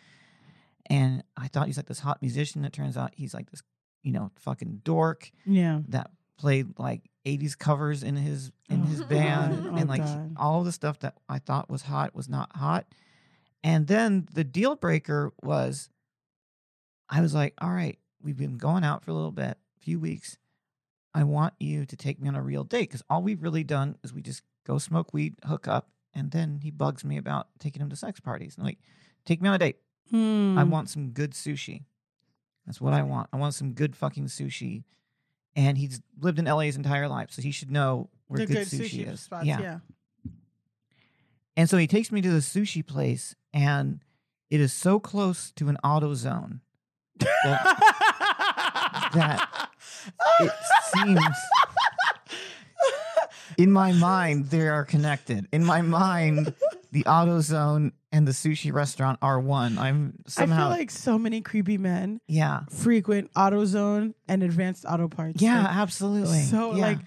[0.90, 3.62] and I thought he's like this hot musician it turns out he's like this
[4.04, 5.82] you know fucking dork yeah.
[5.90, 10.36] that played like 80s covers in his in his Oh, band Oh, and like God.
[10.38, 12.86] all the stuff that I thought was hot was not hot.
[13.62, 15.90] And then the deal breaker was
[17.10, 20.00] I was like, "All right, we've been going out for a little bit, a few
[20.00, 20.38] weeks.
[21.14, 23.98] I want you to take me on a real date cuz all we've really done
[24.04, 27.82] is we just go smoke weed, hook up, and then he bugs me about taking
[27.82, 28.56] him to sex parties.
[28.56, 28.80] And like,
[29.26, 29.78] take me on a date.
[30.12, 30.70] I Mm.
[30.70, 31.84] want some good sushi.
[32.66, 33.30] That's what I want.
[33.34, 34.84] I want some good fucking sushi.
[35.56, 38.68] And he's lived in LA his entire life, so he should know where the good,
[38.68, 39.22] sushi, is.
[39.22, 39.46] spots.
[39.46, 39.60] yeah.
[39.60, 39.80] yeah.
[41.58, 44.00] And so he takes me to the sushi place, and
[44.50, 46.62] it is so close to an AutoZone
[47.20, 47.70] that
[50.40, 50.52] it
[50.94, 51.20] seems
[53.58, 55.48] in my mind they are connected.
[55.52, 56.54] In my mind,
[56.92, 59.78] the AutoZone and the sushi restaurant are one.
[59.78, 62.62] I'm somehow I feel like so many creepy men yeah.
[62.70, 65.42] frequent AutoZone and Advanced Auto Parts.
[65.42, 66.42] Yeah, Like, absolutely.
[66.42, 66.82] so Yeah.
[66.88, 67.00] like,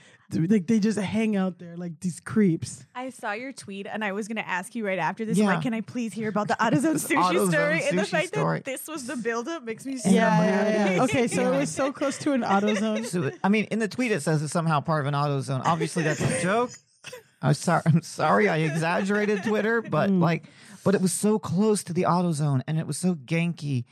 [0.48, 2.86] like they just hang out there like these creeps.
[2.94, 5.46] I saw your tweet and I was gonna ask you right after this, Yeah.
[5.46, 7.82] like, can I please hear about the AutoZone This sushi AutoZone story?
[7.88, 8.58] and the sushi fact story.
[8.60, 10.74] that this was the buildup makes me so Yeah, mad.
[10.74, 11.02] yeah, yeah.
[11.02, 11.56] Okay, so Yeah.
[11.56, 13.04] it was so close to an AutoZone.
[13.06, 15.62] So, I mean, in the tweet it says it's somehow part of an AutoZone.
[15.66, 16.70] Obviously, that's a joke.
[17.42, 17.82] I'm sorry.
[17.86, 18.48] I'm sorry.
[18.48, 20.20] I exaggerated Twitter, but Mm.
[20.20, 20.44] like,
[20.84, 23.84] but it was so close to the AutoZone and it was so ganky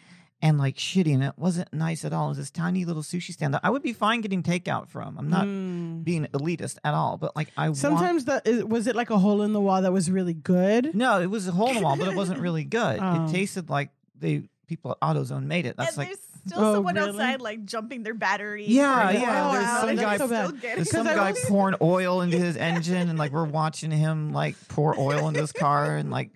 [0.42, 2.26] and like shitty and it wasn't nice at all.
[2.26, 5.18] It was this tiny little sushi stand that I would be fine getting takeout from.
[5.18, 6.02] I'm not Mm.
[6.02, 9.18] being elitist at all, but like I want- Sometimes that is, was it like a
[9.18, 10.94] hole in the wall that was really good.
[10.94, 12.98] no, it was a hole in the wall, but it wasn't really good.
[13.02, 13.26] Oh.
[13.26, 15.76] It tasted like they people at AutoZone made it.
[15.76, 17.10] That's and like there's still Oh, someone really?
[17.10, 18.64] outside like jumping their battery.
[18.66, 20.60] Yeah, yeah, oil there's some guy- so bad.
[20.62, 24.98] There's some guy pouring oil into his engine, and like we're watching him like pour
[24.98, 26.30] oil into his car and like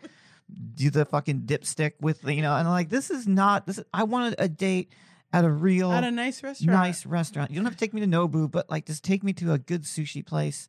[0.74, 3.78] do the fucking dipstick with you know, and I'm like this is not this.
[3.78, 4.92] Is, I wanted a date
[5.32, 6.70] at a real At a nice restaurant.
[6.78, 7.50] nice restaurant.
[7.50, 9.58] You don't have to take me to Nobu, but like just take me to a
[9.58, 10.68] good sushi place,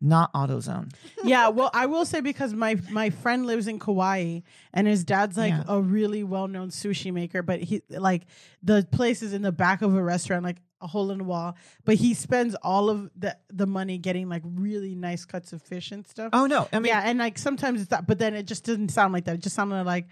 [0.00, 0.92] not AutoZone.
[1.24, 4.40] yeah, well, I will say because my my friend lives in Kauai
[4.74, 5.64] and his dad's like Yeah.
[5.66, 8.22] a really well known sushi maker, but he like
[8.62, 11.56] the place is in the back of a restaurant, like a hole in the wall.
[11.84, 15.92] But he spends all of the the money getting like really nice cuts of fish
[15.92, 16.30] and stuff.
[16.32, 18.90] Oh no, I mean yeah, and like sometimes it's that, but then it just didn't
[18.90, 19.36] sound like that.
[19.36, 20.06] It just sounded like,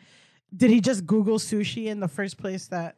[0.57, 2.69] did he just Google sushi in the first place?
[2.69, 2.97] That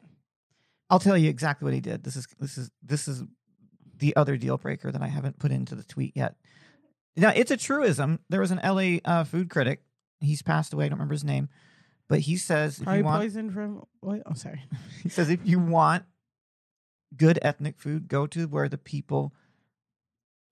[0.90, 2.04] I'll tell you exactly what he did.
[2.04, 3.24] This is this is this is
[3.98, 6.37] the other deal breaker that I haven't put into the tweet yet.
[7.16, 8.18] Now it's a truism.
[8.28, 9.82] There was an LA uh, food critic.
[10.20, 10.85] He's passed away.
[10.85, 11.48] I don't remember his name,
[12.08, 13.85] but he says if probably you want, from.
[14.04, 14.62] Oh, sorry.
[15.02, 16.04] he says if you want
[17.16, 19.35] good ethnic food, go to where the people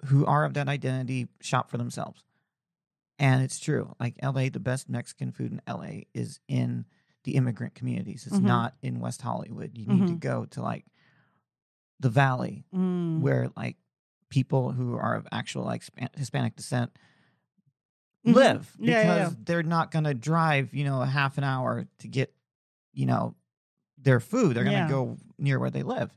[0.07, 2.23] who are of that identity shop for themselves.
[3.19, 3.95] And it's true.
[4.01, 6.87] Like LA, the best Mexican food in LA is in
[7.25, 8.27] the immigrant communities.
[8.27, 8.45] It's Mhm.
[8.45, 9.77] not in West Hollywood.
[9.77, 10.21] You need to Mhm.
[10.21, 10.87] go to like
[11.99, 13.21] the valley Mm.
[13.21, 13.77] where like
[14.31, 15.83] people who are of actual like
[16.17, 16.97] Hispanic descent
[18.27, 18.35] Mhm.
[18.35, 19.31] live because Yeah, yeah, yeah.
[19.45, 22.35] they're not going to drive, you know, a half an hour to get,
[22.95, 23.35] you know,
[23.99, 24.57] their food.
[24.57, 26.17] They're going to go near where they live.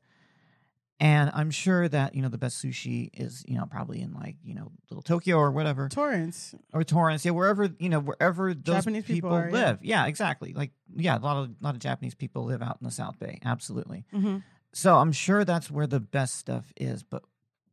[1.04, 4.38] And I'm sure that, you know, the best sushi is, you know, probably in like,
[4.42, 6.56] you know, little Tokyo or whatever Torrance.
[6.72, 9.66] or Torrance, yeah, wherever, you know, wherever those Japanese people people, are, yeah.
[9.66, 9.80] live.
[9.82, 10.06] Yeah.
[10.06, 10.54] exactly.
[10.54, 13.20] Like yeah, a lot of a lot of Japanese people live out in the South
[13.20, 13.40] Bay.
[13.44, 14.06] Absolutely.
[14.14, 14.38] Mm-hmm.
[14.72, 17.24] So I'm sure that's where the best stuff is, but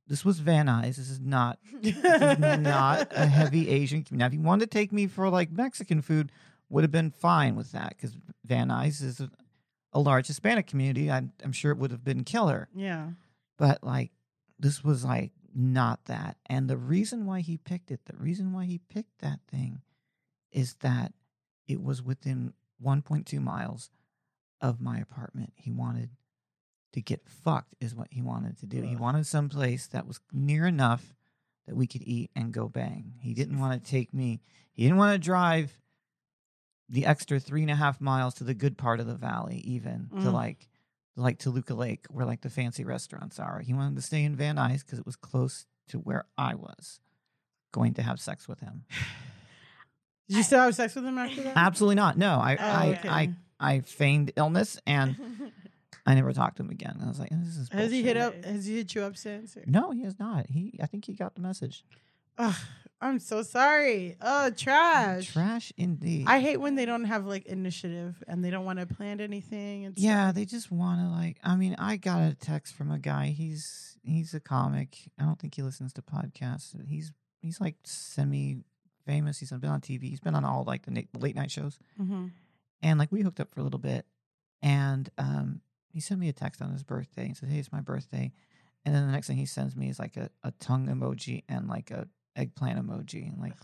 [0.09, 0.97] this was Van Nuys.
[0.97, 4.17] This is not this is not a heavy Asian community.
[4.19, 6.33] Now, if you wanted to take me for like Mexican food,
[6.69, 9.31] would have been fine with that because Van Nuys is a,
[9.93, 11.11] a large Hispanic community.
[11.11, 12.69] I'm, I'm sure it would have been killer.
[12.75, 13.09] yeah.
[13.59, 14.11] But like,
[14.59, 16.37] this was like not that.
[16.47, 19.83] And the reason why he picked it, the reason why he picked that thing
[20.51, 21.13] is that
[21.69, 23.91] it was within 1.2 miles
[24.61, 25.53] of my apartment.
[25.57, 26.11] He wanted
[26.93, 28.83] to get fucked, is what he wanted to do.
[28.83, 31.15] He wanted some place that was near enough
[31.67, 33.13] that we could eat and go bang.
[33.21, 34.41] He didn't want to take me,
[34.73, 35.79] he didn't want to drive
[36.91, 40.09] the extra three and a half miles to the good part of the valley, even
[40.11, 40.33] to Mm.
[40.33, 40.69] like
[41.17, 43.61] like Toluca Lake, where like the fancy restaurants are.
[43.61, 46.99] He wanted to stay in Van Nuys because it was close to where I was
[47.73, 48.85] going to have sex with him.
[50.29, 51.57] Did you still have sex with him after that?
[51.57, 52.17] Absolutely not.
[52.17, 53.09] No, I Oh, I, okay.
[53.09, 55.17] I I feigned illness and
[56.07, 56.99] I never talked to him again.
[57.03, 58.43] I was like, this is Has he hit up?
[58.45, 59.57] Has he hit you up since?
[59.57, 60.47] or- No, he has not.
[60.49, 61.85] He I think he got the message.
[62.39, 62.55] Ugh,
[63.03, 64.17] I'm so sorry.
[64.21, 65.33] Oh, trash.
[65.33, 66.27] Trash indeed.
[66.29, 69.87] I hate when they don't have like initiative and they don't want to plan anything.
[69.87, 70.35] And yeah, stuff.
[70.35, 71.39] they just want to like.
[71.43, 73.29] I mean, I got a text from a guy.
[73.29, 74.99] He's he's a comic.
[75.19, 76.75] I don't think he listens to podcasts.
[76.87, 78.59] He's he's like semi
[79.07, 79.39] famous.
[79.39, 80.03] He's been on TV.
[80.11, 81.79] He's been on all like the na- late night shows.
[81.99, 82.33] Mhm.
[82.83, 84.05] And like we hooked up for a little bit,
[84.63, 87.81] and um, he sent me a text on his birthday and said, "Hey, it's my
[87.81, 88.33] birthday."
[88.85, 91.69] And then the next thing he sends me is like a, a tongue emoji and
[91.69, 93.55] like a eggplant emoji and like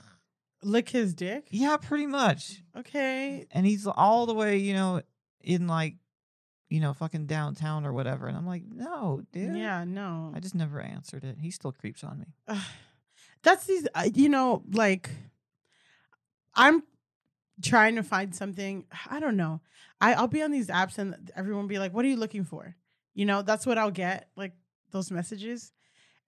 [0.62, 1.48] lick his dick.
[1.50, 2.62] yeah, pretty much.
[2.76, 3.46] Okay.
[3.52, 5.00] and he's all the way, you know,
[5.40, 5.96] in like,
[6.68, 8.26] you know, fucking downtown or whatever.
[8.26, 9.56] And I'm like, no, dude.
[9.56, 9.84] Yeah.
[9.84, 10.32] No.
[10.34, 11.36] I just never answered it.
[11.40, 12.58] He still creeps on me.
[13.42, 15.08] That's these uh, you know like
[16.56, 16.82] i'm
[17.62, 19.60] trying to find something i don't know
[20.00, 22.74] I, i'll be on these apps and everyone be like what are you looking for
[23.14, 24.52] you know that's what i'll get like
[24.90, 25.70] those messages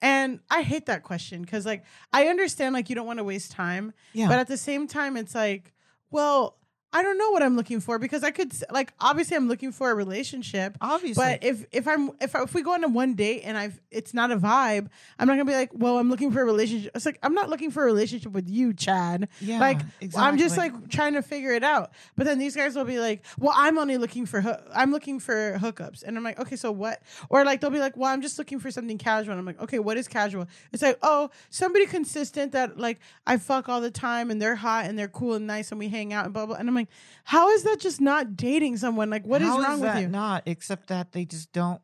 [0.03, 3.51] and i hate that question because like i understand like you don't want to waste
[3.51, 4.29] time Yeah.
[4.29, 5.73] but at the same time it's like
[6.11, 6.58] well
[6.93, 9.91] i don't know what i'm looking for because i could like obviously i'm looking for
[9.91, 11.23] a relationship Obviously.
[11.23, 14.15] but if if I'm if if we go on a one date and I've it's
[14.15, 16.93] not a vibe, I'm not gonna be like, well, I'm looking for a relationship.
[16.95, 19.29] It's like I'm not looking for a relationship with you, Chad.
[19.41, 19.81] yeah, like
[20.17, 21.93] I'm just like trying to figure it out.
[22.17, 25.19] But then these guys will be like, well, I'm only looking for hoo- I'm looking
[25.21, 27.03] for hookups, and I'm like, okay, so what?
[27.31, 29.33] Or like they'll be like, well, I'm just looking for something casual.
[29.33, 30.47] And I'm like, okay, what is casual?
[30.73, 34.85] It's like, oh, somebody consistent that like I fuck all the time and they're hot
[34.87, 36.57] and they're cool and nice and we hang out and blah blah.
[36.57, 36.89] And I'm like,
[37.25, 39.11] how is that just not dating someone?
[39.11, 40.09] Like, what is How wrong with that you?
[40.09, 41.81] Not except that they just don't.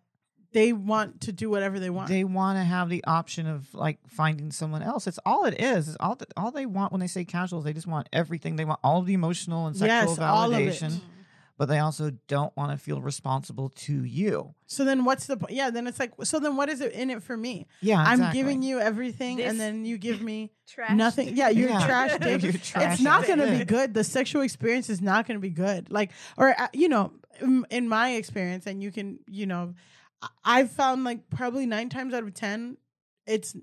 [0.52, 2.08] they want to do whatever they want.
[2.08, 5.06] They want to have the option of like finding someone else.
[5.06, 5.88] It's all it is.
[5.88, 7.58] It's all that all they want when they say casual.
[7.58, 8.56] is They just want everything.
[8.56, 10.92] They want all the emotional and sexual yes, all of it.
[11.54, 14.54] Validation, but they also don't want to feel responsible to you.
[14.66, 15.52] So then what's the point?
[15.52, 17.66] Yeah, then it's like so then what is it in it for me?
[17.80, 20.96] Yeah, I'm giving you everything This and then you give me Trash.
[20.96, 21.36] nothing.
[21.36, 21.86] Yeah, you're Yeah.
[21.86, 22.42] trash dick.
[22.42, 23.36] You're trash it's not dick.
[23.36, 23.94] going to be good.
[23.94, 25.90] The sexual experience is not going to be good.
[25.90, 29.74] Like, or uh, you know, in, in my experience, and you can, you know,
[30.22, 32.76] I- I've found like probably nine times out of ten,
[33.26, 33.54] it's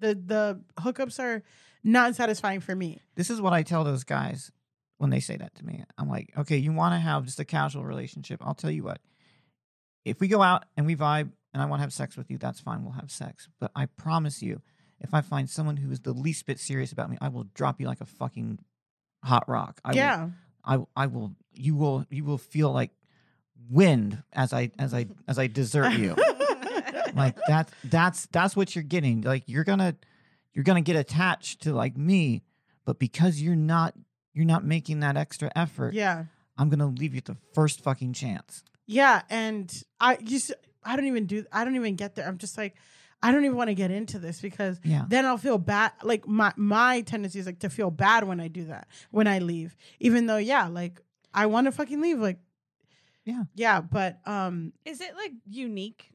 [0.00, 1.42] the the hookups are
[1.84, 3.00] not satisfying for me.
[3.14, 4.50] This is what I tell those guys
[4.98, 5.82] when they say that to me.
[5.96, 8.40] I'm like, okay, you want to have just a casual relationship.
[8.44, 9.00] I'll tell you what.
[10.04, 12.38] If we go out and we vibe and I want to have sex with you,
[12.38, 12.82] that's fine.
[12.82, 13.48] We'll have sex.
[13.60, 14.60] But I promise you,
[15.00, 17.80] if I find someone who is the least bit serious about me, I will drop
[17.80, 18.58] you like a fucking
[19.24, 19.80] hot rock.
[19.84, 19.94] I
[20.64, 21.32] Will, I, I will.
[21.54, 22.04] You will.
[22.10, 22.90] You will feel like
[23.70, 26.16] wind as I as I as I desert you.
[27.14, 29.96] like that's that's that's what you're getting like you're gonna
[30.52, 32.42] you're gonna get attached to like me
[32.84, 33.94] but because you're not
[34.38, 36.24] you're not making that extra effort yeah,
[36.56, 39.20] i'm gonna leave you the first fucking chance yeah.
[39.28, 39.70] And
[40.00, 40.50] I just
[40.82, 41.44] I don't even do.
[41.52, 42.26] I don't even get there.
[42.26, 42.74] I'm just like.
[43.20, 45.90] I don't even want to get into this because yeah then I'll feel bad.
[46.04, 49.40] Like my my tendency is like to feel bad when I do that when I
[49.40, 51.02] leave, even though yeah, like
[51.34, 52.20] I want to fucking leave.
[52.20, 52.38] Like
[53.24, 53.42] Yeah.
[53.56, 56.12] yeah, but um, Is it like unique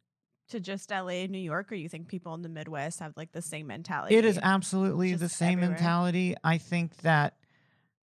[0.47, 3.34] to just LA and New York, or you think people in the Midwest have like
[3.34, 4.15] the same mentality?
[4.15, 5.69] it is absolutely the same everywhere.
[5.71, 7.36] mentality i think that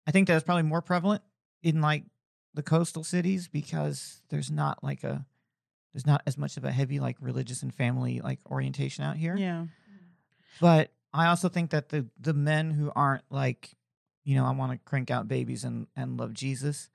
[0.09, 1.23] i think that's probably more prevalent
[1.63, 2.03] in like
[2.55, 5.25] the coastal cities because there's not like a
[5.93, 9.37] there's not as much of a heavy like religious and family like orientation out here
[9.37, 9.67] yeah,
[10.61, 13.71] But I also think that the the men who aren't like,
[14.25, 16.91] you know, I want to crank out babies and and love Jesus,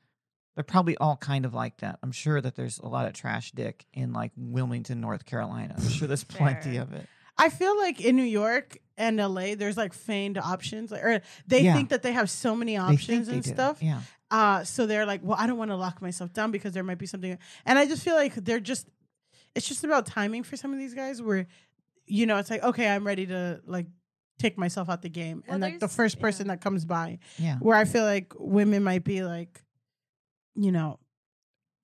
[0.56, 1.98] they're probably all kind of like that.
[2.04, 5.76] I'm sure that there's a lot of trash dick in like Wilmington, North Carolina.
[5.78, 7.08] I'm sure there's plenty of it.
[7.38, 11.62] I feel like in New York and LA, there's like feigned options, like, or they
[11.62, 11.74] Yeah.
[11.74, 13.50] think that they have so many options think they and do.
[13.50, 13.82] stuff.
[13.82, 14.02] Yeah.
[14.30, 16.98] Uh, so they're like, well, I don't want to lock myself down because there might
[16.98, 17.38] be something.
[17.66, 18.88] And I just feel like they're just,
[19.56, 21.48] it's just about timing for some of these guys where,
[22.06, 23.86] you know, it's like, okay, I'm ready to like
[24.40, 25.44] take myself out the game.
[25.48, 26.54] Well, and like the first person yeah.
[26.54, 27.58] that comes by, Yeah.
[27.60, 29.62] where I feel like women might be like,
[30.56, 31.00] you know,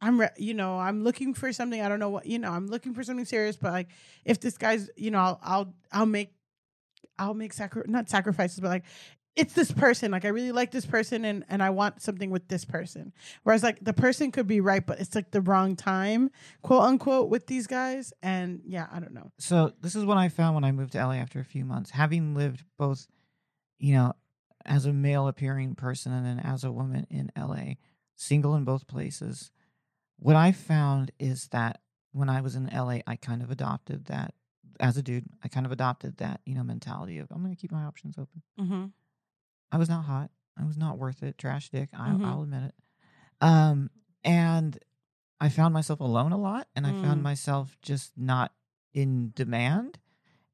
[0.01, 1.81] I'm, re- you know, I'm looking for something.
[1.81, 3.57] I don't know what, you know, I'm looking for something serious.
[3.57, 3.89] But like,
[4.25, 6.33] if this guy's, you know, I'll, I'll, I'll make,
[7.19, 8.85] I'll make sacri- not sacrifices, but like,
[9.35, 10.11] it's this person.
[10.11, 13.13] Like, I really like this person, and and I want something with this person.
[13.43, 17.29] Whereas like the person could be right, but it's like the wrong time, quote unquote,
[17.29, 18.11] with these guys.
[18.21, 19.31] And yeah, I don't know.
[19.37, 21.91] So this is what I found when I moved to LA after a few months,
[21.91, 23.07] having lived both,
[23.77, 24.13] you know,
[24.65, 27.75] as a male appearing person and then as a woman in LA,
[28.15, 29.51] single in both places.
[30.17, 31.79] What I found is that
[32.11, 34.33] when I was in LA, I kind of adopted that
[34.79, 35.25] as a dude.
[35.43, 38.15] I kind of adopted that, you know, mentality of I'm going to keep my options
[38.17, 38.41] open.
[38.59, 38.85] Mm-hmm.
[39.71, 40.31] I was not hot.
[40.57, 41.37] I was not worth it.
[41.37, 41.89] Trash dick.
[41.93, 42.25] I, Mhm.
[42.25, 42.75] I'll admit it.
[43.41, 43.89] Um,
[44.23, 44.77] and
[45.39, 47.23] I found myself alone a lot, and I found Mm.
[47.23, 48.53] myself just not
[48.93, 49.99] in demand.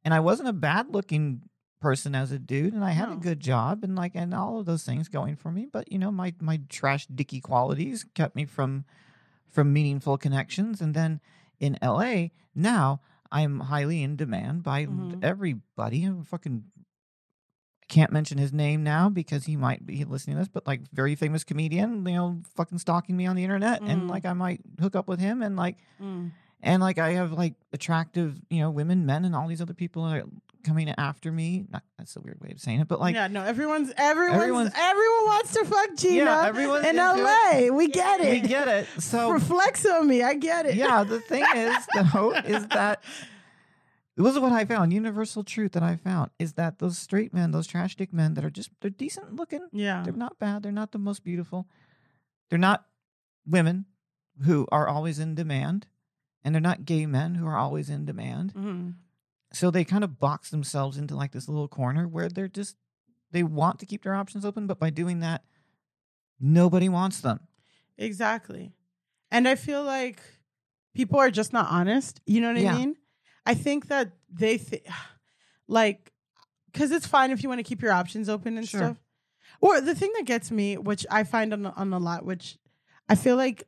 [0.03, 1.49] And I wasn't a bad looking
[1.79, 4.65] person as a dude, and I had a good job and like and all of
[4.65, 5.65] those things going for me.
[5.65, 8.85] But you know, my my trash dicky qualities kept me from
[9.49, 10.81] from meaningful connections.
[10.81, 11.21] And then
[11.59, 13.01] in LA, now
[13.35, 15.23] I'm highly in demand by Mhm.
[15.23, 16.05] everybody.
[16.05, 16.63] I'm fucking
[17.87, 21.13] can't mention his name now because he might be listening to this, but like very
[21.13, 24.09] famous comedian, you know, fucking stalking me on the internet, and Mhm.
[24.09, 26.31] like I might hook up with him, and like Mm.
[26.63, 30.01] and like I have like attractive, you know, women, men, and all these other people
[30.03, 30.23] are
[30.63, 31.67] coming after me.
[31.69, 34.71] Not that's a weird way of saying it, but like yeah, no, everyone's everyone's, Everyone's-
[34.75, 37.67] everyone wants to fuck Gina yeah, everyone's in LA.
[37.75, 38.27] We get it.
[38.27, 38.41] it.
[38.43, 38.87] We get it.
[38.99, 40.21] So Reflects on me.
[40.21, 40.75] I get it.
[40.75, 41.75] yeah, the thing is
[42.13, 43.03] though is that
[44.17, 44.93] this is what I found.
[44.93, 48.45] Universal truth that I found is that those straight men, those trash dick men that
[48.45, 49.67] are just they're decent looking.
[49.73, 50.63] yeah, They're not bad.
[50.63, 51.67] They're not the most beautiful.
[52.49, 52.85] They're not
[53.47, 53.85] women
[54.45, 55.87] who are always in demand,
[56.43, 58.51] and they're not gay men who are always in demand.
[58.51, 58.89] hmm
[59.55, 62.75] So they kind of box themselves into like this little corner where they're just
[63.31, 65.43] they want to keep their options open, but by doing that,
[66.39, 67.39] nobody wants them.
[67.97, 68.73] exactly.
[69.31, 70.19] And I feel like
[70.93, 72.21] people are just not honest.
[72.25, 72.73] You know what Yeah.
[72.73, 72.95] I mean?
[73.45, 74.83] I think that they think
[75.67, 76.11] like
[76.71, 78.79] because it's fine if you want to keep your options open and Sure.
[78.81, 78.97] stuff.
[79.61, 82.57] Or the thing that gets me, which I find on on a lot, which
[83.07, 83.63] I feel like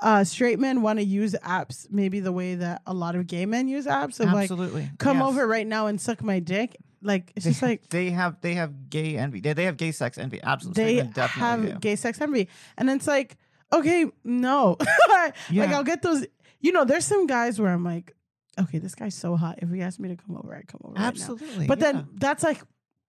[0.00, 3.46] uh, straight men want to use apps maybe the way that a lot of gay
[3.46, 4.90] men use apps of like Absolutely.
[4.98, 5.26] come Yes.
[5.28, 6.76] over right now and suck my dick.
[7.02, 9.40] Like it's They, just like they have they have gay envy.
[9.40, 10.40] They, they have gay sex envy.
[10.42, 10.84] Absolutely.
[10.96, 11.78] they definitely have do.
[11.80, 13.36] gay sex envy, and it's like
[13.72, 14.76] okay, no,
[15.08, 16.26] like I'll get those.
[16.60, 18.14] You know, there's some guys where I'm like,
[18.60, 19.60] okay, this guy's so hot.
[19.62, 20.92] If he asked me to come over, I'd come over.
[20.94, 21.66] right now." Absolutely.
[21.66, 21.92] But yeah.
[21.92, 22.60] then that's like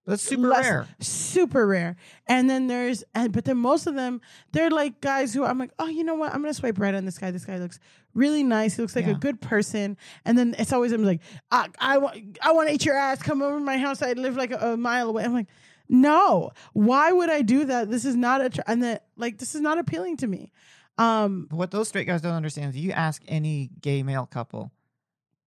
[0.06, 0.86] that's super less- rare.
[1.00, 1.96] super rare.
[2.26, 4.20] And then there's and but then most of them
[4.52, 6.34] they're like guys who I'm like, oh, you know what?
[6.34, 7.30] I'm gonna swipe right on this guy.
[7.30, 7.78] This guy looks
[8.14, 8.76] really nice.
[8.76, 9.96] He looks like a good person.
[10.24, 13.22] And then it's always I'm like, I I want I want to eat your ass.
[13.22, 14.02] Come over to my house.
[14.02, 15.24] I live like a, a mile away.
[15.24, 15.48] I'm like,
[15.88, 16.50] no.
[16.72, 17.90] Why would I do that?
[17.90, 20.52] This is not a tr- and that like this is not appealing to me.
[20.98, 24.70] Um, what those straight guys don't understand is you ask any gay male couple,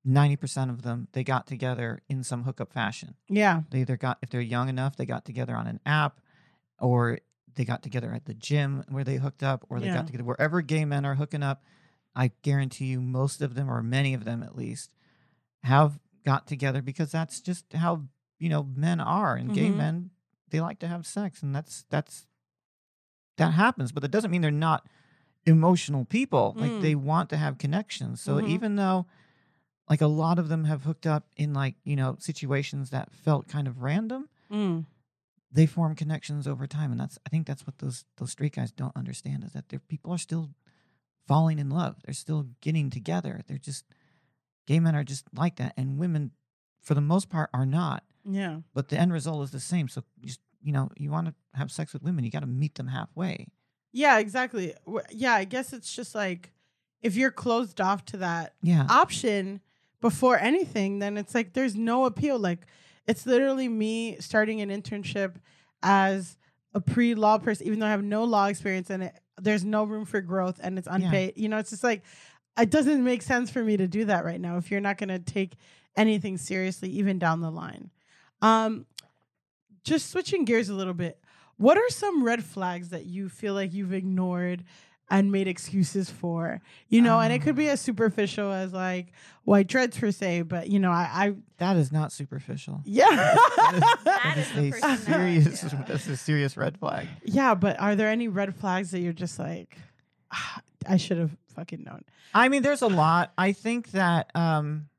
[0.05, 3.15] 90% of them, they got together in some hookup fashion.
[3.27, 6.19] yeah, They either got, if they're young enough, they got together on an app
[6.79, 7.19] or
[7.55, 9.95] they got together at the gym where they hooked up or they Yeah.
[9.95, 11.63] got together wherever gay men are hooking up.
[12.15, 14.91] I guarantee you, most of them, or many of them at least,
[15.63, 18.03] have got together because that's just how,
[18.37, 19.35] you know, men are.
[19.35, 19.75] And gay Mhm.
[19.75, 20.11] men,
[20.49, 21.41] they like to have sex.
[21.41, 22.27] And that's, that's,
[23.37, 23.91] that happens.
[23.91, 24.87] But that doesn't mean they're not
[25.45, 26.55] emotional people.
[26.57, 26.81] Like Mm.
[26.81, 28.21] they want to have connections.
[28.21, 28.47] So Mhm.
[28.47, 29.07] even though,
[29.89, 33.47] like a lot of them have hooked up in like you know situations that felt
[33.47, 34.29] kind of random.
[34.51, 34.85] Mm.
[35.51, 38.71] they form connections over time and that's i think that's what those those straight guys
[38.71, 40.51] don't understand is that their people are still
[41.27, 41.97] falling in love.
[42.05, 43.41] They're still getting together.
[43.47, 43.85] They're just
[44.67, 46.31] gay men are just like that and women
[46.81, 48.03] for the most part are not.
[48.23, 51.33] Yeah, but the end result is the same so just you know you want to
[51.53, 53.47] have sex with women you got to meet them halfway.
[53.91, 54.73] Yeah, exactly.
[55.11, 56.51] Yeah, I guess it's just like
[57.01, 58.87] if you're closed off to that yeah.
[58.89, 59.61] option
[60.01, 62.37] before anything, then it's like there's no appeal.
[62.39, 62.65] Like
[63.07, 65.35] it's literally me starting an internship
[65.81, 66.37] as
[66.73, 70.05] a pre-law person, even though I have no law experience and it, there's no room
[70.05, 71.33] for growth and it's unpaid.
[71.35, 72.03] You know, it's just like
[72.59, 75.09] it doesn't make sense for me to do that right now if you're not going
[75.09, 75.53] to take
[75.95, 77.89] anything seriously, even down the line.
[78.41, 78.85] Um,
[79.83, 81.19] just switching gears a little bit.
[81.57, 84.63] What are some red flags that you feel like you've ignored
[85.09, 86.61] and made excuses for?
[86.89, 89.11] You know, and it could be as superficial as like
[89.43, 93.05] white dreads per se, but you know, I, I that is not superficial yeah,
[94.03, 95.83] That is the a serious yeah.
[95.87, 97.55] that's a serious red flag yeah.
[97.55, 99.77] But are there any red flags that you're just like,
[100.31, 102.03] "Ah, I should have fucking known?
[102.33, 103.31] I mean, there's a lot.
[103.37, 104.89] I think that um,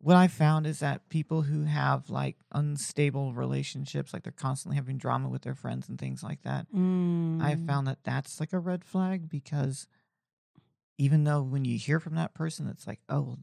[0.00, 4.96] what I found is that people who have like unstable relationships, like they're constantly having
[4.98, 7.42] drama with their friends and things like that, Mm.
[7.42, 9.88] I found that that's like a red flag because
[10.98, 13.38] even though when you hear from that person, it's like, oh, well,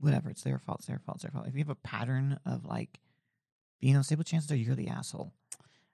[0.00, 1.46] whatever, it's their fault, it's their fault, it's their fault.
[1.46, 2.98] If you have a pattern of like
[3.80, 5.32] being unstable, chances are you're the asshole.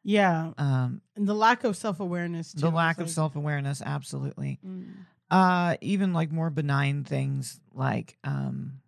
[0.02, 4.58] yeah, Um, and the lack of self awareness, the lack of self awareness, absolutely.
[4.66, 4.94] Mm.
[5.30, 8.80] uh even like more benign things like um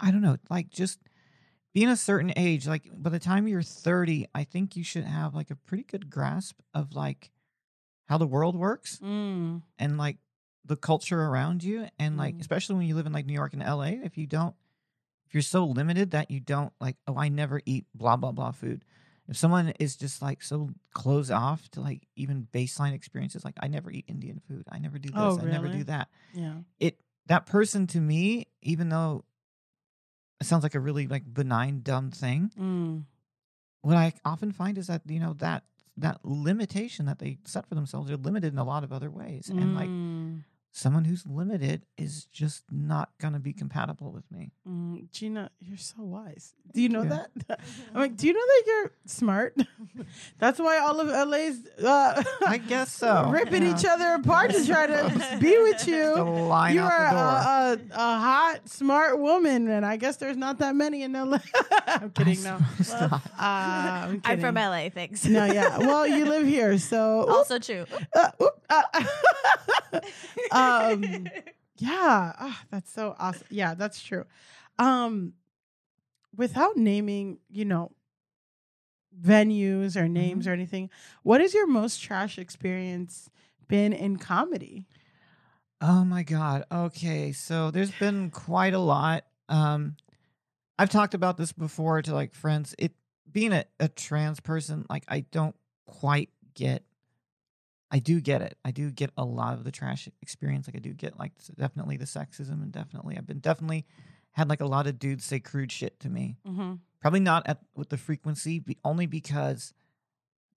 [0.00, 0.98] i don't know like just
[1.72, 5.34] being a certain age like by the time you're 30 i think you should have
[5.34, 7.30] like a pretty good grasp of like
[8.06, 9.62] how the world works Mm.
[9.78, 10.18] and like
[10.64, 12.40] the culture around you and like Mm.
[12.40, 14.54] especially when you live in like new york and la if you don't
[15.26, 18.52] if you're so limited that you don't like oh i never eat blah blah blah
[18.52, 18.84] food
[19.28, 23.66] if someone is just like so closed off to like even baseline experiences like i
[23.68, 26.54] never eat indian food i never do this Oh, i never do that Yeah.
[26.80, 29.24] it that person to me even though
[30.40, 33.04] it sounds like a really like benign dumb thing Mm.
[33.82, 35.64] what i often find is that you know that
[35.98, 39.48] that limitation that they set for themselves they're limited in a lot of other ways
[39.48, 40.25] and like Mm.
[40.76, 44.52] Someone who's limited is just not going to be compatible with me.
[44.68, 46.52] Mm, Gina, you're so wise.
[46.74, 47.08] Do you know you.
[47.08, 47.30] that?
[47.94, 49.56] I'm like, do you know that you're smart?
[50.38, 53.28] That's why all of LA's uh, I guess so.
[53.30, 53.74] ripping yeah.
[53.74, 56.14] each other apart to try to be with you.
[56.14, 60.76] line You are a, a, a hot, smart woman, and I guess there's not that
[60.76, 61.38] many in LA.
[61.86, 62.42] I'm kidding.
[62.42, 63.12] No, Stop.
[63.12, 64.56] uh, I'm, I'm from.
[64.56, 65.24] LA, thanks.
[65.24, 65.78] No, yeah.
[65.78, 67.86] Well, you live here, so also true.
[68.14, 68.82] uh, oop, uh,
[70.66, 71.30] um,
[71.78, 73.46] yeah, ah, that's so awesome.
[73.50, 74.24] Yeah, that's true.
[74.78, 75.34] Um,
[76.36, 77.92] without naming, you know,
[79.18, 80.90] venues or names or anything,
[81.22, 83.30] what is your most trash experience
[83.68, 84.86] been in comedy?
[85.80, 86.64] Oh my god.
[86.70, 89.24] Okay, so there's been quite a lot.
[89.48, 89.96] Um
[90.78, 92.74] I've talked about this before to like friends.
[92.78, 92.92] It
[93.30, 95.56] being a, a trans person, like I don't
[95.86, 96.84] quite get
[97.96, 98.58] I do get it.
[98.64, 100.66] I do get a lot of the trash experience.
[100.68, 103.86] Like I do get like definitely the sexism and definitely I've been definitely
[104.32, 106.36] had like a lot of dudes say crude shit to me.
[106.46, 106.74] Mm-hmm.
[107.00, 109.72] Probably not at with the frequency, be, only because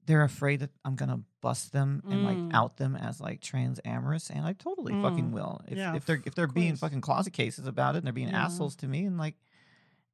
[0.05, 2.25] they're afraid that I'm gonna bust them and Mm.
[2.49, 5.01] like out them as like trans amorous, and I totally Mm.
[5.03, 5.61] fucking will.
[5.67, 8.29] If, Yeah, if they're if they're being fucking closet cases about it and they're being
[8.29, 8.43] Yeah.
[8.45, 9.35] assholes to me and like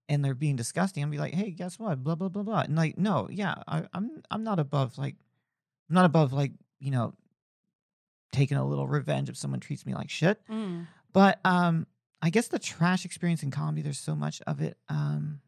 [0.09, 2.03] and they're being disgusting, I'll be like, hey, guess what?
[2.03, 2.61] Blah blah blah blah.
[2.61, 5.15] And like, no, yeah, I, I'm I'm not above like
[5.89, 6.51] I'm not above like
[6.85, 7.13] you know
[8.31, 10.39] taking a little revenge if someone treats me like shit.
[10.49, 10.87] Mm.
[11.13, 11.87] But um,
[12.21, 14.77] I guess the trash experience in comedy, there's so much of it.
[14.89, 15.39] Um,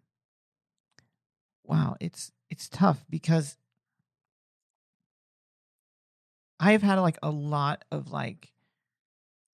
[1.65, 3.57] wow, it's it's tough because
[6.59, 8.51] I've had like a lot of like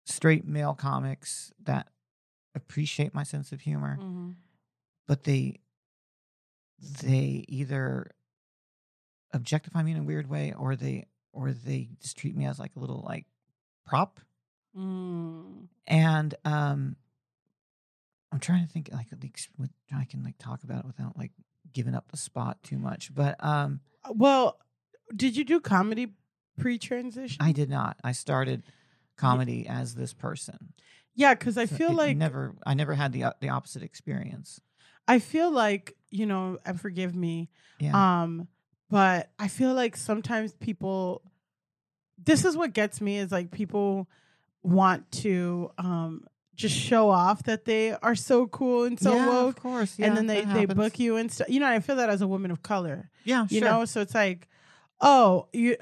[0.04, 1.88] straight male comics that
[2.54, 4.34] appreciate my sense of humor, Mhm.
[5.06, 5.60] but they
[6.80, 8.10] they either
[9.32, 12.72] objectify me in a weird way or they or they just treat me as like
[12.76, 13.26] a little like
[13.86, 14.20] prop.
[14.76, 15.66] Mm.
[15.88, 16.94] and um
[18.32, 21.16] i'm trying to think like at least what i can like talk about it without
[21.18, 21.32] like
[21.72, 23.14] giving up the spot too much.
[23.14, 23.80] But um
[24.12, 24.58] Well,
[25.14, 26.14] did you do comedy
[26.58, 27.38] pre-transition?
[27.40, 27.96] i did not.
[28.02, 28.64] I started
[29.16, 30.72] comedy as this person.
[31.14, 34.60] Yeah, because I So feel like never i never had the o- the opposite experience.
[35.06, 38.22] I feel like you know, and forgive me, yeah.
[38.22, 38.48] um,
[38.90, 41.22] but I feel like sometimes people.
[42.22, 44.06] This is what gets me is like people
[44.62, 46.24] want to um
[46.54, 50.14] just show off that they are so cool and so yeah, woke, of course and
[50.14, 51.48] then they they book you and stuff.
[51.48, 53.10] You know, I feel that as a woman of color.
[53.24, 53.70] yeah you sure.
[53.70, 54.46] know so it's like
[55.00, 55.76] oh you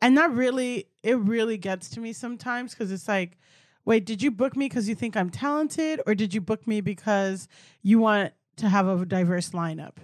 [0.00, 3.38] and that really it really gets to me sometimes because it's like
[3.84, 6.80] wait did you book me because you think i'm talented or did you book me
[6.80, 7.48] because
[7.82, 9.98] you want to have a diverse lineup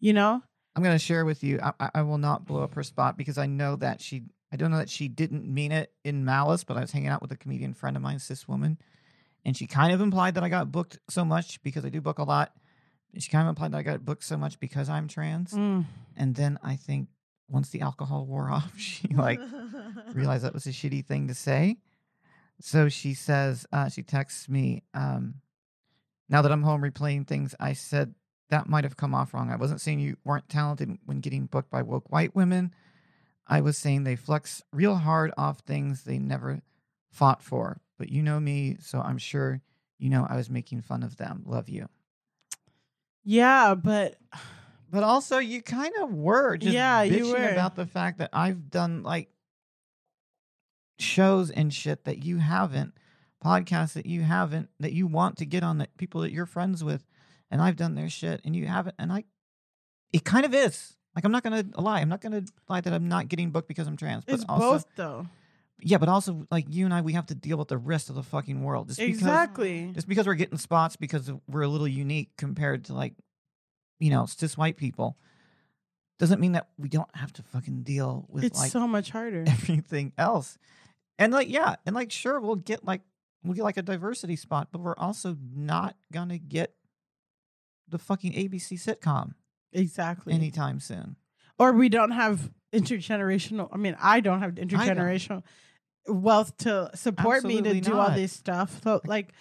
[0.00, 0.42] you know
[0.76, 3.38] i'm going to share with you I, I- will not blow up her spot because
[3.38, 6.76] i know that she i don't know that she didn't mean it in malice but
[6.76, 8.78] i was hanging out with a comedian friend of mine cis woman
[9.44, 12.18] and she kind of implied that i got booked so much because i do book
[12.18, 12.52] a lot
[13.18, 15.84] she kind of implied that i got booked so much because i'm trans Mm.
[16.16, 17.08] and then i think
[17.48, 19.40] once the alcohol wore off she like
[20.14, 21.78] realized that was a shitty thing to say
[22.60, 25.34] so she says uh, she texts me um,
[26.28, 28.14] now that i'm home replaying things i said
[28.50, 29.50] that might have come off wrong.
[29.50, 32.74] I wasn't saying you weren't talented when getting booked by woke white women.
[33.46, 36.60] I was saying they flex real hard off things they never
[37.10, 37.80] fought for.
[37.98, 39.60] But you know me so i'm sure
[39.98, 41.42] you know i was making fun of them.
[41.46, 41.88] Love you.
[43.24, 44.16] Yeah but
[44.90, 47.48] But also, you kind of were just Yeah, you were.
[47.52, 49.28] about the fact that I've done like
[50.98, 52.94] shows and shit that you haven't,
[53.44, 56.82] podcasts that you haven't, that you want to get on, that people that you're friends
[56.82, 57.06] with,
[57.50, 59.24] and I've done their shit and you haven't, and I,
[60.12, 60.96] it kind of is.
[61.14, 63.86] Like I'm not gonna lie, I'm not gonna lie that I'm not getting booked because
[63.86, 64.24] I'm trans.
[64.24, 65.26] But it's also, both though
[65.82, 68.14] yeah, but also like you and I, we have to deal with the rest of
[68.14, 68.88] the fucking world.
[68.88, 72.94] Just because, exactly just because we're getting spots because we're a little unique compared to
[72.94, 73.14] like,
[73.98, 75.16] you know, cis white people,
[76.18, 79.44] doesn't mean that we don't have to fucking deal with it's like so much harder
[79.46, 80.58] everything else.
[81.18, 83.02] And like, yeah, and like, sure, we'll get like
[83.42, 86.74] we'll get like a diversity spot, but we're also not gonna get
[87.90, 89.34] the fucking ABC sitcom
[89.72, 91.16] exactly anytime soon.
[91.58, 95.42] or we don't have intergenerational i mean i don't have intergenerational
[96.08, 98.16] wealth to support me Absolutely to do all not.
[98.16, 99.32] this stuff so like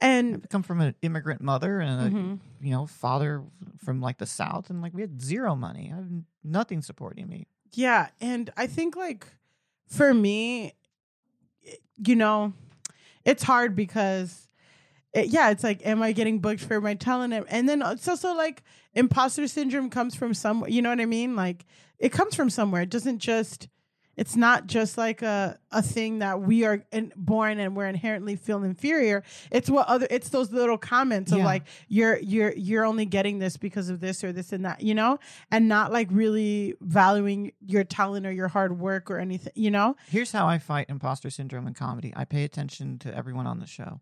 [0.00, 2.38] I and come from an immigrant mother and a Mhm.
[2.60, 3.42] you know father
[3.78, 5.90] from like the south, and like we had zero money.
[5.92, 6.06] I have
[6.44, 7.46] nothing supporting me.
[7.74, 9.26] yeah and i think like
[9.88, 10.74] for me
[12.06, 12.52] you know
[13.24, 14.47] it's hard because
[15.14, 18.08] it, yeah it's like am i getting booked for my talent and- then uh, it's
[18.08, 18.62] also like
[18.94, 21.36] imposter syndrome comes from somewhere you know what i mean?
[21.36, 21.64] Like
[21.98, 22.82] it comes from somewhere.
[22.82, 23.68] It doesn't just
[24.16, 28.34] it's not just like a, a thing that we are in, born and we're inherently
[28.34, 29.22] feel inferior.
[29.52, 33.56] It's what other it's those little comments of like you're you're you're only getting this
[33.56, 35.18] because of this or this and that you know?
[35.52, 39.94] And not like really valuing your talent or your hard work or anything you know?
[40.08, 42.12] Here's how I fight imposter syndrome in comedy.
[42.16, 44.00] I pay attention to everyone on the show,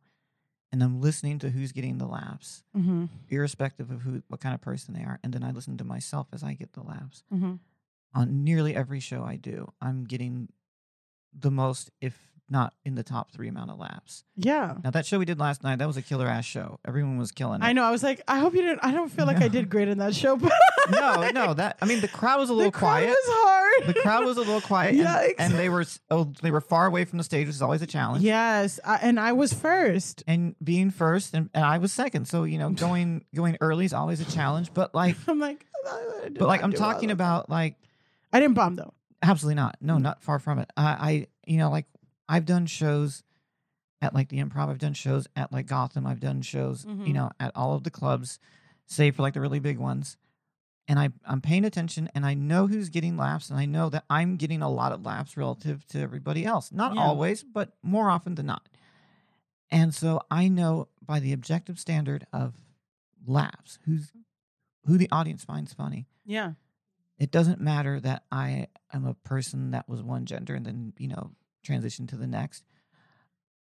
[0.73, 3.07] and I'm listening to who's getting the laughs, mm-hmm.
[3.29, 6.29] irrespective of who, what kind of person they are, and then I listen to myself
[6.33, 7.23] as I get the laughs.
[7.33, 7.55] Mm-hmm.
[8.14, 10.49] On nearly every show I do, I'm getting
[11.39, 14.22] the most, if not in the top three amount of laps.
[14.36, 16.78] yeah Now that show we did last night, that was a killer ass show.
[16.86, 17.64] Everyone was killing it.
[17.64, 17.82] I know.
[17.82, 18.80] I was like, I hope you didn't.
[18.84, 20.53] I don't feel like I did great in that show, but
[20.90, 23.09] No, no, that I mean the crowd was a little the crowd quiet.
[23.09, 23.86] was hard.
[23.94, 25.34] the crowd was a little quiet, and, Yikes.
[25.38, 27.86] and they were oh, they were far away from the stage, which is always a
[27.86, 28.22] challenge.
[28.22, 30.22] yes, I, and I was first.
[30.28, 32.26] and being first and, and I was second.
[32.28, 34.70] So, you know, going going early is always a challenge.
[34.72, 35.66] But like I'm like,
[36.38, 36.92] but like I'm do well.
[36.92, 37.74] talking about like
[38.32, 38.94] I didn't bomb though.
[39.22, 39.76] absolutely not.
[39.80, 40.70] No, not far from it.
[40.76, 41.86] I, I you know, like
[42.29, 43.22] I've done shows
[44.03, 47.07] at like the improv, I've done shows at like Gotham, I've done shows, Mhm.
[47.07, 48.39] you know, at all of the clubs,
[48.87, 50.16] save for like the really big ones.
[50.89, 54.05] And I, I'm paying attention and I know who's getting laughs and I know that
[54.09, 56.70] I'm getting a lot of laughs relative to everybody else.
[56.70, 57.03] Not Yeah.
[57.03, 58.68] always, but more often than not.
[59.70, 62.55] And so I know by the objective standard of
[63.27, 64.12] laughs who's
[64.85, 66.07] who the audience finds funny.
[66.24, 66.53] Yeah,
[67.18, 71.09] It doesn't matter that I am a person that was one gender and then, you
[71.09, 71.33] know,
[71.67, 72.64] transition to the next,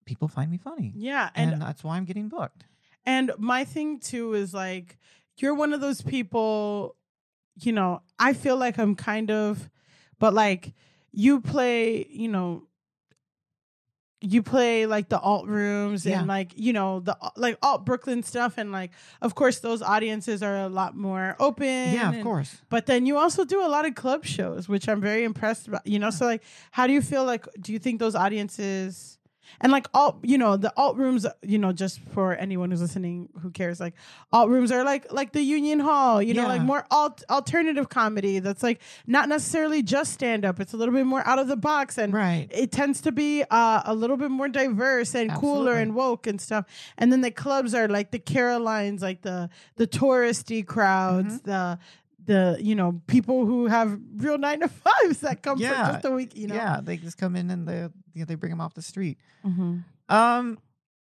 [0.05, 0.93] people find me funny.
[0.97, 2.65] Yeah, And, and that's why I'm getting booked.
[3.07, 4.99] And my thing too is like,
[5.37, 6.97] you're one of those people,
[7.61, 9.71] you know, I feel like I'm kind of,
[10.19, 10.75] but like,
[11.13, 12.67] you play, you know,
[14.23, 16.19] you play like the alt rooms Yeah.
[16.19, 18.91] and like you know the like alt Brooklyn stuff and like
[19.23, 22.61] of course those audiences are a lot more open yeah, of and- course.
[22.69, 25.87] but then you also do a lot of club shows, which I'm very impressed about.
[25.87, 27.47] You know, so like, how do you feel like?
[27.61, 29.19] Do you think those audiences
[29.61, 33.29] and like alt, you know, the alt rooms, you know, just for anyone who's listening
[33.43, 33.95] who cares, like
[34.33, 38.39] alt rooms are like like the Union Hall, you know, like more alt alternative comedy
[38.39, 40.61] that's like not necessarily just stand up.
[40.61, 42.49] It's a little bit more out of the box and Right.
[42.51, 46.41] it tends to be uh, a little bit more diverse and cooler and woke and
[46.41, 46.67] stuff.
[46.97, 51.51] And then the clubs are like the Carolines, like the the touristy crowds, Mm-hmm.
[51.51, 51.79] the
[52.27, 55.87] the you know people who have real nine to fives that come Yeah.
[55.87, 56.37] for just a week.
[56.37, 57.81] You know, Yeah, they just come in and they
[58.15, 59.19] you know, they bring them off the street.
[59.43, 60.59] hmm Um,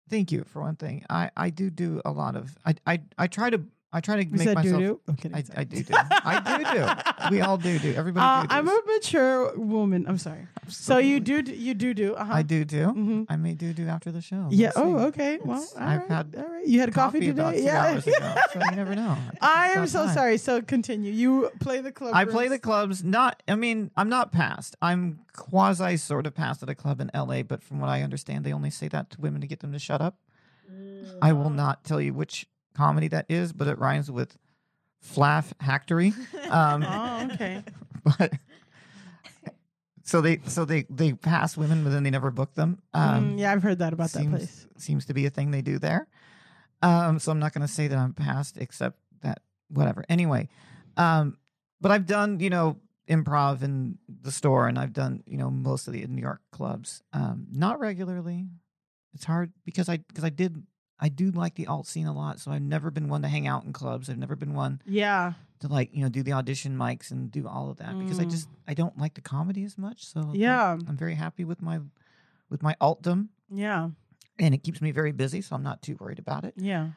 [0.08, 1.04] thank you for one thing.
[1.10, 3.60] I I do do a lot of I I I try to
[3.96, 4.64] I try to You make myself.
[4.80, 5.00] doo-doo?
[5.08, 5.44] I'm kidding, I.
[5.60, 5.94] I do do.
[6.10, 7.30] I do do.
[7.30, 7.94] We all do do.
[7.94, 8.54] Everybody Uh.
[8.54, 10.04] I'm a mature woman.
[10.08, 10.46] I'm sorry.
[10.68, 11.36] So you do
[11.68, 12.14] you do do.
[12.14, 12.32] Uh-huh.
[12.34, 12.86] I do do.
[12.88, 13.26] Mhm.
[13.30, 14.48] I may do do after the show.
[14.50, 14.72] Yeah.
[14.76, 15.04] We'll Oh, see.
[15.06, 15.38] okay.
[15.44, 16.66] Well, It's- all I've right, had all right.
[16.66, 17.58] You had coffee, about today.
[17.60, 17.82] two yeah.
[17.84, 19.16] hours ago, so you never know.
[19.40, 20.14] I am so time.
[20.14, 20.38] sorry.
[20.38, 21.12] So continue.
[21.12, 22.14] You play the club.
[22.14, 23.04] I play the clubs.
[23.04, 23.42] Not.
[23.48, 24.74] I mean, I'm not passed.
[24.82, 27.42] I'm quasi sort of passed at a club in L.A.
[27.42, 29.78] But from what I understand, they only say that to women to get them to
[29.78, 30.16] shut up.
[31.22, 34.36] I will not tell you which comedy that is, but it rhymes with
[35.04, 36.12] flaff hactory.
[36.50, 37.62] Um, Oh, okay.
[38.18, 38.32] but
[40.02, 42.78] so they so they they pass women, but then they never book them.
[42.92, 44.66] Um, Mm, yeah, I've heard that about that seems, place.
[44.76, 46.06] Seems to be a thing they do there.
[46.82, 50.04] Um, so I'm not going to say that I'm passed, except that whatever.
[50.10, 50.48] Anyway,
[50.98, 51.38] um,
[51.80, 52.76] but I've done you know
[53.08, 57.02] improv in the store, and I've done you know most of the New York clubs.
[57.14, 58.46] Um, not regularly.
[59.14, 60.62] It's hard because I because I did
[61.04, 62.40] I do like the alt scene a lot.
[62.40, 64.08] So I've never been one to hang out in clubs.
[64.08, 65.34] I've never been one Yeah.
[65.60, 68.24] to like you know do the audition mics and do all of that because I
[68.24, 68.30] Mm.
[68.30, 70.06] just I don't like the comedy as much.
[70.06, 70.72] So Yeah.
[70.88, 71.80] I'm very happy with my
[72.48, 73.90] with my altdom Yeah.
[74.38, 76.54] and it keeps me very busy, so I'm not too worried about it.
[76.56, 76.90] Yeah.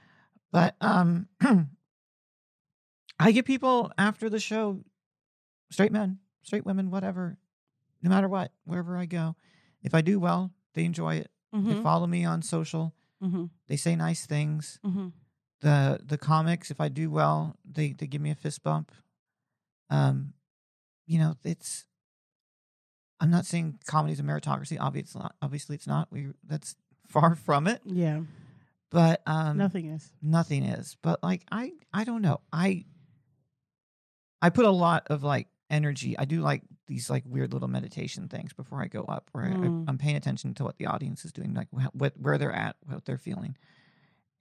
[0.51, 1.27] But um,
[3.19, 4.83] I get people after the show,
[5.71, 7.37] straight men, straight women, whatever,
[8.01, 9.35] no matter what, wherever I go.
[9.81, 11.31] If I do well, they enjoy it.
[11.51, 11.81] They Mm-hmm.
[11.81, 12.93] follow me on social.
[13.23, 13.45] Mm-hmm.
[13.67, 14.79] They say nice things.
[14.85, 15.07] Mm-hmm.
[15.61, 18.91] The the comics, if I do well, they they give me a fist bump.
[19.89, 20.33] Um,
[21.05, 21.85] you know, it's.
[23.19, 24.77] I'm not saying comedy's a meritocracy.
[24.79, 26.07] Obviously, obviously it's not.
[26.11, 26.75] We that's
[27.07, 27.81] far from it.
[27.85, 28.21] Yeah.
[28.91, 30.11] But um, Nothing is.
[30.21, 32.85] nothing is but like i i don't know i
[34.41, 38.27] i put a lot of like energy i do like these like weird little meditation
[38.27, 39.65] things before i go up where Mm.
[39.67, 42.51] I, i'm paying attention to what the audience is doing like wh- what where they're
[42.51, 43.55] at what they're feeling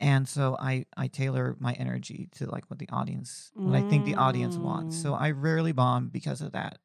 [0.01, 4.05] and so i i tailor my energy to like what the audience what i think
[4.05, 5.21] the audience wants so Mm.
[5.21, 6.79] i rarely bomb because of that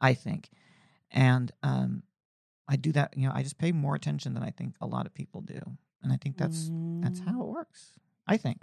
[0.00, 0.50] i think
[1.10, 2.02] and um
[2.68, 5.06] i do that you know i just pay more attention than i think a lot
[5.06, 5.60] of people do
[6.02, 6.70] and i think that's
[7.02, 7.26] that's Mm.
[7.26, 7.92] how it works
[8.26, 8.62] i think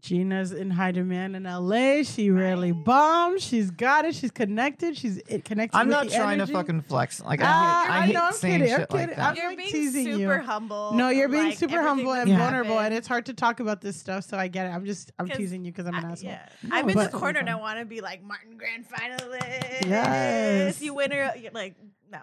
[0.00, 2.02] Gina's in high demand in LA.
[2.02, 3.42] She rarely bombs.
[3.42, 4.14] She's got it.
[4.14, 4.96] She's connected.
[4.96, 5.76] She's it connected.
[5.76, 6.52] I'm with not the trying energy.
[6.52, 7.20] to fucking flex.
[7.22, 9.16] Like Ah, I hate, I I hate know, I'm saying kidding, I'm shit like kidding.
[9.16, 9.28] that.
[9.30, 10.16] I'm You're like being teasing you.
[10.18, 10.92] super humble.
[10.94, 12.38] No, you're being like, super humble and Yeah.
[12.38, 14.24] vulnerable, and it's hard to talk about this stuff.
[14.24, 14.70] So I get it.
[14.70, 16.30] I'm just I'm teasing you because I'm an I- asshole.
[16.30, 16.48] Yeah.
[16.62, 19.86] No, I'm in the corner and I want to be like Martin Grand finalist.
[19.86, 20.82] Yes.
[20.82, 21.32] You winner.
[21.40, 21.74] You're like,
[22.10, 22.18] no.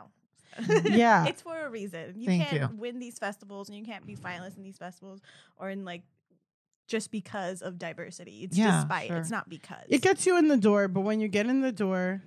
[0.83, 1.25] Yeah.
[1.27, 2.13] it's for a reason.
[2.17, 2.77] You Thank can't you.
[2.77, 5.21] win these festivals and you can't be finalists in these festivals
[5.57, 6.01] or in like
[6.91, 8.43] just because of diversity.
[8.43, 9.07] It's Yeah, despite.
[9.07, 9.17] sure.
[9.17, 9.85] It's not because.
[9.87, 12.21] It gets you in the door, but when you get in the door,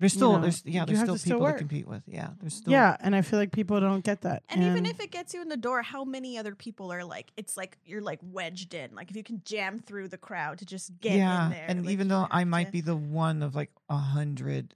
[0.00, 2.02] There's you still know, there's yeah there's still to still people to compete with.
[2.06, 4.42] Yeah, there's still yeah, and I feel like people don't get that.
[4.48, 7.30] and even if it gets you in the door, how many other people are like?
[7.36, 8.94] It's like you're like wedged in.
[8.96, 11.66] Like if you can jam through the crowd to just get yeah, in there.
[11.68, 14.74] and like, even though I might to- be the one of like a hundred.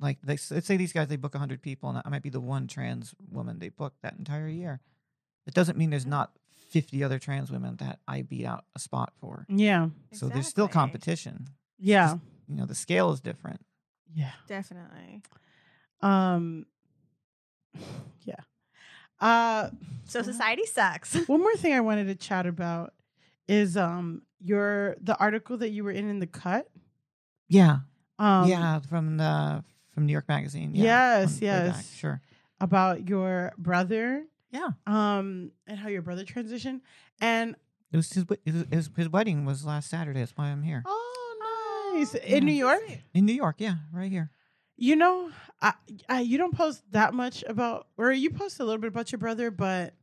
[0.00, 2.28] Like they, let's say these guys they book a hundred people, and I might be
[2.28, 4.80] the one trans woman they book that entire year.
[5.46, 6.10] It doesn't mean there's mm-hmm.
[6.10, 6.32] not
[6.72, 9.46] fifty other trans women that I beat out a spot for.
[9.48, 11.46] yeah, So there's still competition.
[11.78, 12.16] yeah,
[12.48, 13.60] You know, the scale is different.
[14.14, 14.32] yeah.
[14.48, 15.22] Definitely.
[16.00, 16.66] Um,
[18.24, 18.34] yeah.
[19.20, 19.70] Uh,
[20.06, 21.14] So society sucks.
[21.28, 22.92] one more thing I wanted to chat about
[23.48, 26.68] is um your the article that you were in in the cut.
[27.48, 27.80] Yeah,
[28.18, 29.62] Um, yeah, from the
[29.94, 30.74] from New York Magazine.
[30.74, 31.94] Yeah, Yes, from way yes.
[31.94, 32.20] sure.
[32.60, 34.24] about your brother.
[34.52, 36.82] Yeah, Um, and how your brother transitioned.
[37.20, 37.56] And
[37.90, 40.20] it was his, his his his wedding was last Saturday.
[40.20, 42.82] That's why I'm here oh, nice in New York.
[43.14, 43.56] in New York.
[43.58, 44.30] Yeah, right here.
[44.76, 45.30] You know,
[45.60, 45.74] I,
[46.08, 49.18] I you don't post that much about, or you post a little bit about your
[49.20, 49.94] brother, but,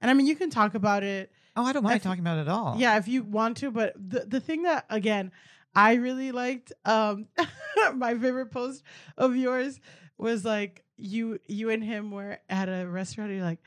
[0.00, 1.30] and I mean, you can talk about it.
[1.56, 2.76] Oh, I don't mind If- talking about it at all.
[2.78, 5.30] Yeah, if you want to, but the the thing that again
[5.74, 7.26] I really liked, um,
[7.94, 8.82] my favorite post
[9.16, 9.78] of yours
[10.18, 13.30] was like you you and him were at a restaurant.
[13.30, 13.60] And you're like,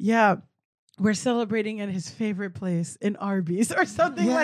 [0.00, 0.36] yeah.
[0.98, 4.34] We're celebrating at his favorite place in Arby's or something Yeah.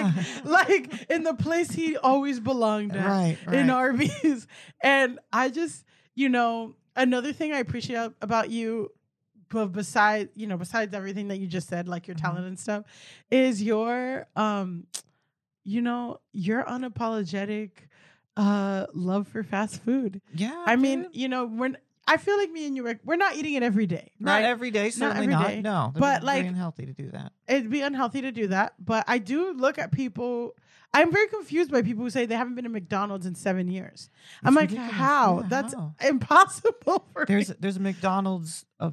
[0.45, 3.57] like like in the place he always belonged at Right, right.
[3.59, 4.47] in Arby's.
[4.83, 5.85] And I just,
[6.15, 8.91] you know, another thing I appreciate about you,
[9.51, 12.23] but besides, you know, besides everything that you just said, like your Mhm.
[12.23, 12.85] talent and stuff,
[13.31, 14.87] is your, um,
[15.65, 17.71] you know, your unapologetic
[18.39, 20.21] uh love for fast food.
[20.35, 20.65] yeah.
[20.67, 21.77] I mean, you know, when
[22.09, 24.71] I feel like me and you, are, we're not eating it every day, not every
[24.71, 25.93] day, certainly every not.
[25.93, 27.33] No, but, like- unhealthy to do that.
[27.49, 28.75] it'd be unhealthy to do that.
[28.79, 30.55] But I do look at people.
[30.95, 34.09] I'm very confused by people who say they haven't been to McDonald's in seven years.
[34.45, 35.41] I'm It's like, how?
[35.41, 35.95] Yeah, That's how?
[36.03, 37.55] impossible for There's me.
[37.59, 38.91] there's a McDonald's uh,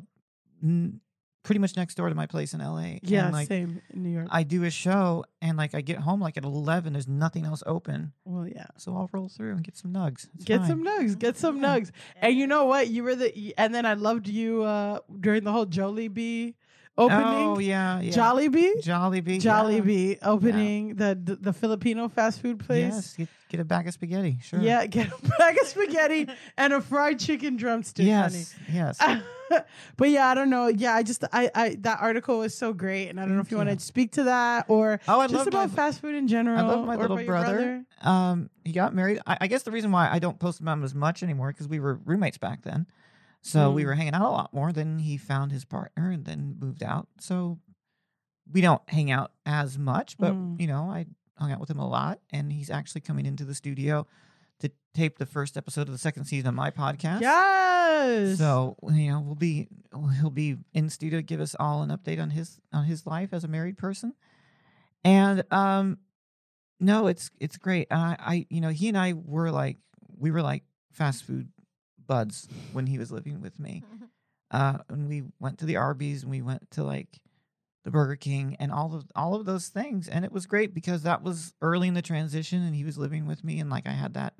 [0.64, 1.00] n-
[1.44, 2.96] pretty much next door to my place in LA.
[3.04, 4.28] Yeah, and, like same in New York.
[4.32, 6.94] I do a show and like I get home like at eleven.
[6.94, 8.68] There's nothing else open, well, yeah.
[8.78, 10.28] so I'll roll through and get some nugs.
[10.36, 10.70] It's Get fine.
[10.70, 11.20] some nugs.
[11.20, 11.80] Get some Yeah.
[11.80, 11.92] nugs.
[12.22, 12.88] And you know what?
[12.88, 13.54] You were the.
[13.58, 16.56] And then I loved you uh during the whole Jollibee
[16.98, 17.24] opening.
[17.26, 18.14] Oh yeah, yeah.
[18.14, 18.84] Jollibee.
[18.84, 19.44] Jollibee.
[19.44, 19.52] yeah.
[19.52, 22.94] Jollibee opening the, the the Filipino fast food place.
[22.94, 24.38] Yes, get, get a bag of spaghetti.
[24.42, 24.60] Sure.
[24.62, 26.28] Yeah, get a bag of spaghetti
[26.58, 28.06] and a fried chicken drumstick.
[28.06, 28.56] Yes.
[28.72, 29.00] Yes.
[29.98, 30.68] but yeah, I don't know.
[30.68, 33.52] Yeah, I just I I that article was so great, and I don't know if
[33.52, 36.16] you Thank want to speak to that or Oh, I just about my- fast food
[36.16, 36.58] in general.
[36.58, 37.86] I love my little your brother.
[38.02, 39.20] Um, he got married.
[39.26, 41.68] I, I guess the reason why I don't post about him as much anymore because
[41.68, 42.86] we were roommates back then,
[43.44, 43.86] so we Mm.
[43.86, 44.72] were hanging out a lot more.
[44.72, 47.08] Then he found his partner and then moved out.
[47.20, 47.60] So
[48.52, 50.60] we don't hang out as much, but Mm.
[50.60, 51.06] you know, I
[51.38, 54.08] hung out with him a lot, and he's actually coming into the studio
[54.60, 57.22] to tape the first episode of the second season of my podcast.
[57.22, 58.38] Yes.
[58.38, 59.68] So you know, we'll be
[60.20, 63.34] he'll be in studio to give us all an update on his on his life
[63.34, 64.14] as a married person,
[65.04, 65.98] and um,
[66.80, 67.88] no, it's it's great.
[67.92, 69.78] And I, I you know he and I were like
[70.18, 71.50] we were like fast food
[72.08, 73.84] buds when he was living with me.
[74.52, 77.20] Uh, and we went to the Arby's and we went to like
[77.86, 81.02] the Burger King and all of all of those things, and it was great because
[81.02, 83.94] that was early in the transition, and he was living with me, and like I
[83.94, 84.36] had that.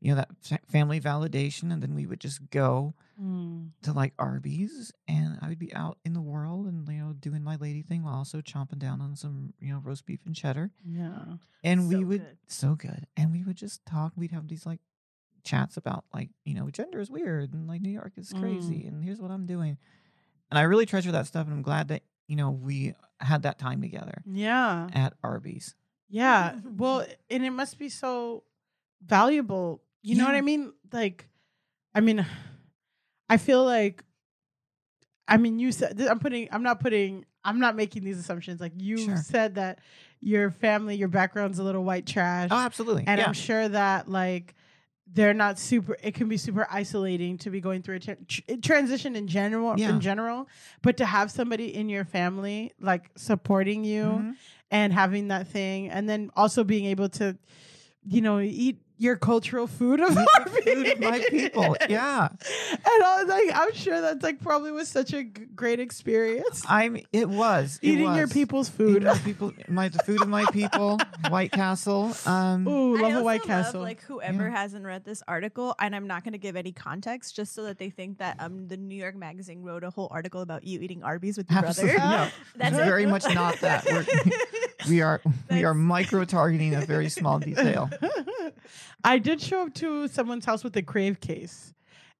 [0.00, 0.16] You know
[0.48, 3.70] that family validation, and then we would just go Mm.
[3.82, 7.44] to like Arby's and I would be out in the world and you know doing
[7.44, 10.72] my lady thing while also chomping down on some you know roast beef and cheddar
[10.84, 11.36] Yeah.
[11.62, 12.38] and we would good.
[12.48, 14.80] so good and we would just talk we'd have these like
[15.44, 18.40] chats about like you know gender is weird and like New York is mm.
[18.40, 19.76] crazy and here's what I'm doing
[20.50, 23.58] and I really treasure that stuff and I'm glad that you know we had that
[23.58, 24.88] time together Yeah.
[24.92, 25.74] at Arby's
[26.08, 26.56] Yeah.
[26.64, 28.44] Well, and it must be so
[29.04, 29.82] valuable.
[30.02, 30.72] You know what I mean?
[30.92, 31.28] Like,
[31.94, 32.24] I mean,
[33.28, 34.04] I feel like,
[35.26, 38.60] I mean, you said, I'm putting, I'm not putting, I'm not making these assumptions.
[38.60, 39.16] Like, you Sure.
[39.16, 39.78] said that
[40.20, 42.48] your family, your background's a little white oh, trash.
[42.52, 44.54] oh absolutely and yeah I'm sure that, like,
[45.12, 49.14] they're not super it can be super isolating to be going through a tr- transition
[49.16, 49.90] in general Yeah.
[49.90, 50.48] in general
[50.82, 54.36] but to have somebody in your family like supporting you Mhm.
[54.70, 57.36] and having that thing and then also being able to
[58.06, 63.22] you know eat your cultural food of our food of my people yeah and I
[63.22, 67.28] was like i'm sure that's like probably was such a g- great experience I'm it
[67.28, 68.32] was it eating your was.
[68.32, 72.94] people's Eating food my people my the food of my people White Castle um ooh
[72.96, 74.50] love a also white love, castle like whoever Yeah.
[74.56, 77.78] hasn't read this article, and I'm not going to give any context, just so that
[77.78, 81.02] they think that um the New York Magazine wrote a whole article about you eating
[81.02, 81.96] Arby's with your Absolutely.
[81.96, 82.24] brother.
[82.24, 82.84] No, That's it's it.
[82.84, 83.84] very much not that.
[83.86, 84.06] We're,
[84.88, 85.20] we are
[85.50, 87.90] we are micro targeting a very small detail.
[89.02, 91.74] I did show up to someone's house with a crave case.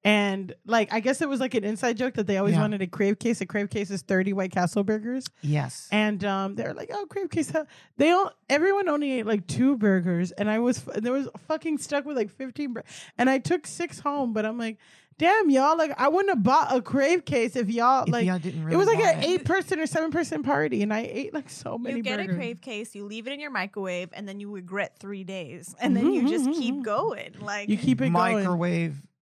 [0.05, 2.61] And like I guess it was like an inside joke that they always Yeah.
[2.61, 3.41] wanted a crave case.
[3.41, 5.25] A crave case is 30 White Castle burgers.
[5.41, 5.89] Yes.
[5.91, 7.65] And um they're like, "Oh, crave case." huh?"
[7.97, 12.05] They all everyone only ate like two burgers and I was there was fucking stuck
[12.05, 12.83] with like 15 bur-
[13.17, 14.77] and I took 6 home, but I'm like,
[15.17, 18.37] "Damn, y'all, like I wouldn't have bought a crave case if y'all If like y'all
[18.37, 21.33] didn't really it was like an eight person or seven person party, and I ate
[21.33, 21.97] like so many.
[21.97, 22.35] you get burgers.
[22.35, 25.73] a crave case, you leave it in your microwave, and then you regret three days,
[25.81, 26.83] and then mm-hmm, you just mm-hmm, keep mm-hmm.
[26.83, 27.35] going.
[27.39, 28.45] Like You keep it going.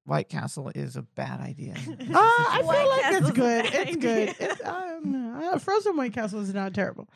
[0.05, 1.75] Microwave White Castle is a bad idea.
[2.13, 3.65] Uh, I White feel like Castle's it's good.
[3.65, 4.35] It's good.
[4.39, 7.07] It's, um, uh, frozen White Castle is not terrible.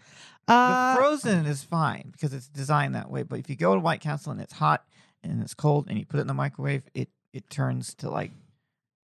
[0.48, 3.24] Uh, frozen is fine because it's designed that way.
[3.24, 4.86] But if you go to White Castle and it's hot
[5.24, 8.32] and it's cold and you put it in the microwave, it it turns to like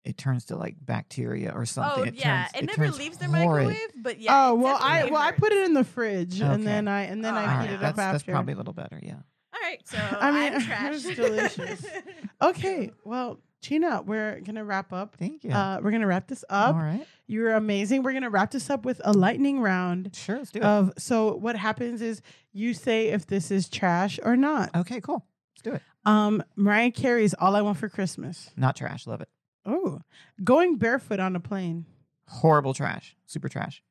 [0.04, 2.02] it turns to like bacteria or something.
[2.02, 3.68] oh it yeah, turns, it, never leaves the horrid.
[3.68, 4.48] microwave, but yeah.
[4.48, 7.24] oh well, I definitely well I put it in the fridge and then I and
[7.24, 8.98] then Oh, I All heat right, it up that's, that's probably a little better.
[9.02, 9.14] Yeah.
[9.54, 10.94] All right, so I I mean, am trash.
[11.04, 11.86] it's delicious.
[12.42, 15.16] okay, well Gina, we're gonna wrap up.
[15.16, 15.50] Thank you.
[15.50, 16.74] Uh, we're gonna wrap this up.
[16.76, 17.06] All right.
[17.26, 18.02] You're amazing.
[18.02, 20.38] We're gonna wrap this up with a lightning round Sure.
[20.38, 20.64] Let's do it.
[20.64, 20.92] of.
[20.98, 24.74] So what happens is you say if this is trash or not.
[24.76, 25.00] okay.
[25.00, 25.26] Cool.
[25.56, 25.82] Let's do it.
[26.04, 29.06] Um, Mariah Carey's "All I Want for Christmas." Not trash.
[29.06, 29.28] Love it.
[29.66, 30.00] Oh,
[30.42, 31.84] going barefoot on a plane.
[32.28, 33.16] Horrible trash.
[33.26, 33.82] Super trash.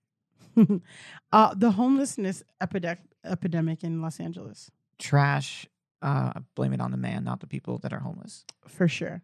[1.31, 5.67] uh, the homelessness epidemic epidemic in Los Angeles, Trash.
[6.01, 8.45] Uh, blame it on the man, not the people that are homeless.
[8.67, 9.21] for sure.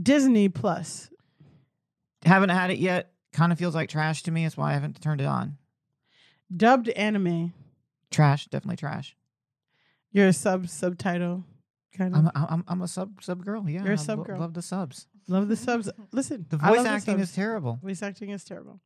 [0.00, 1.10] Disney Plus,
[2.24, 3.12] Haven't had it yet.
[3.32, 4.42] Kind of feels like trash to me.
[4.44, 5.56] That's why I haven't turned it on.
[6.54, 7.52] dubbed anime.
[8.10, 8.46] Trash.
[8.46, 9.14] Definitely trash.
[10.12, 11.44] You're a sub subtitle
[11.96, 12.18] kind of.
[12.20, 13.68] I'm a, I'm I'm a sub sub girl.
[13.68, 13.84] Yeah.
[13.84, 14.40] You're a sub lo- girl.
[14.40, 15.06] Love the subs.
[15.28, 15.90] love the subs.
[16.12, 17.78] Listen, The voice love the acting is terrible.
[17.82, 18.80] Voice acting is terrible.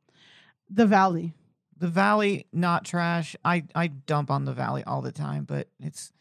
[0.69, 1.33] The Valley.
[1.77, 3.35] The Valley, not trash.
[3.43, 6.11] I I dump on the Valley all the time, but it's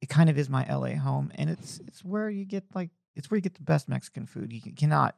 [0.00, 3.30] it kind of is my LA home, and it's it's where you get like it's
[3.30, 4.52] where you get the best Mexican food.
[4.52, 5.16] You cannot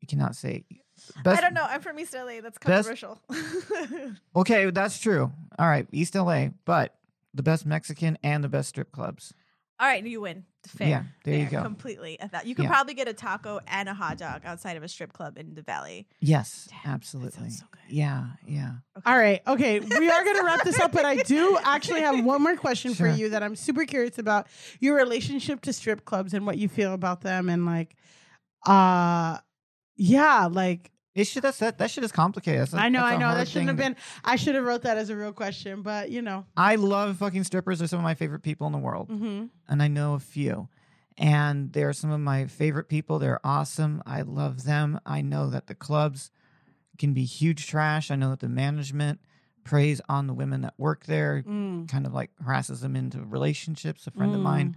[0.00, 0.64] you cannot say
[1.22, 1.38] best.
[1.38, 1.66] I don't know.
[1.68, 2.40] I'm from East LA.
[2.42, 3.20] That's best- controversial.
[4.34, 5.30] Okay, that's true.
[5.58, 6.94] All right, East LA, but
[7.34, 9.32] the best Mexican and the best strip clubs.
[9.82, 10.44] All right, you win.
[10.68, 10.86] Fair.
[10.88, 11.60] Yeah, there you go.
[11.60, 12.16] Completely.
[12.44, 12.68] You could Yeah.
[12.70, 15.62] probably get a taco and a hot dog outside of a strip club in the
[15.62, 16.06] valley.
[16.20, 17.32] Yes, Damn, absolutely.
[17.32, 17.80] sounds so good.
[17.92, 18.74] Yeah, yeah.
[19.04, 19.42] All right.
[19.44, 19.80] Okay.
[19.80, 22.94] We are going to wrap this up, but I do actually have one more question
[22.94, 24.46] for you that I'm super curious about
[24.78, 27.48] your relationship to strip clubs and what you feel about them.
[27.48, 27.96] And like,
[28.64, 29.38] uh,
[29.96, 32.60] yeah, like, It should that's that that shit is complicated.
[32.62, 33.34] That's I know, I know.
[33.34, 36.22] That shouldn't have been, I should have wrote that as a real question, but you
[36.22, 36.46] know.
[36.56, 37.78] I love fucking strippers.
[37.80, 39.08] They're some of my favorite people in the world.
[39.08, 40.68] hmm and I know a few.
[41.18, 43.18] And they're some of my favorite people.
[43.18, 44.02] They're awesome.
[44.06, 44.98] I love them.
[45.04, 46.30] I know that the clubs
[46.98, 48.10] can be huge trash.
[48.10, 49.20] I know that the management
[49.64, 51.86] preys on the women that work there, Mm.
[51.88, 54.06] kind of like harasses them into relationships.
[54.06, 54.76] A friend of mine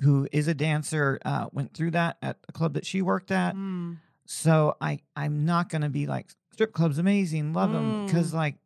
[0.00, 3.54] who is a dancer uh, went through that at a club that she worked at.
[3.54, 3.98] Mm.
[4.30, 8.34] So I I'm not gonna be like strip clubs amazing, love them because Mm.
[8.34, 8.56] like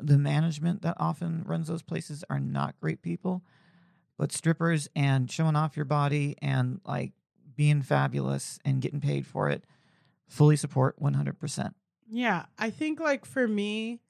[0.00, 3.44] the management that often runs those places are not great people,
[4.18, 7.12] but strippers and showing off your body and like
[7.54, 9.62] being fabulous and getting paid for it,
[10.26, 11.76] fully support one hundred percent.
[12.10, 14.00] Yeah, I think like for me,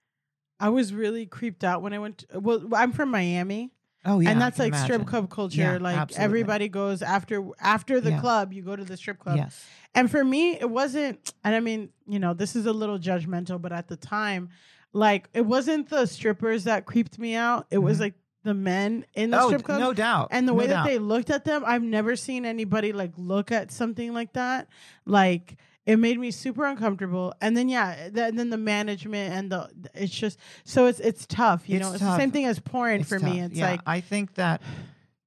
[0.59, 2.19] I was really creeped out when I went.
[2.31, 3.73] To, well, I'm from Miami,
[4.07, 5.61] Oh yeah, and that's like strip club culture.
[5.61, 6.25] Yeah, like absolutely.
[6.25, 8.21] everybody goes after after the Yeah.
[8.21, 9.37] club, you go to the strip club.
[9.37, 11.33] Yes, And for me, it wasn't.
[11.43, 14.51] And I mean, you know, this is a little judgmental, but at the time,
[14.93, 17.67] like it wasn't the strippers that creeped me out.
[17.71, 18.01] It was Mhm.
[18.01, 19.81] like the men in the oh strip club.
[19.81, 20.29] no doubt.
[20.31, 23.51] and the no way that they looked at them, I've never seen anybody like look
[23.51, 24.69] at something like that.
[25.07, 27.35] Like it made me super uncomfortable.
[27.41, 31.26] And then yeah, th- and then the management and the it's just so it's it's
[31.26, 31.68] tough.
[31.68, 33.41] You It's know, it's the same thing as porn It's for me.
[33.41, 34.62] It's yeah, like I think that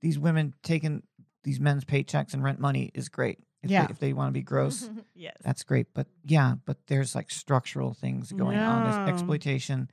[0.02, 1.04] these women taking
[1.44, 3.40] these men's paychecks and rent money is great.
[3.64, 3.86] If Yeah.
[3.88, 5.36] they, if they want to be gross, yes.
[5.44, 5.88] that's great.
[5.94, 8.86] But yeah, but there's like structural things going on.
[8.86, 8.92] Yeah.
[9.06, 9.90] There's exploitation,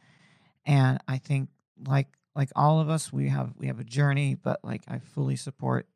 [0.66, 1.48] and I think
[1.86, 4.34] like like all of us, we have we have a journey.
[4.34, 5.86] But like I fully support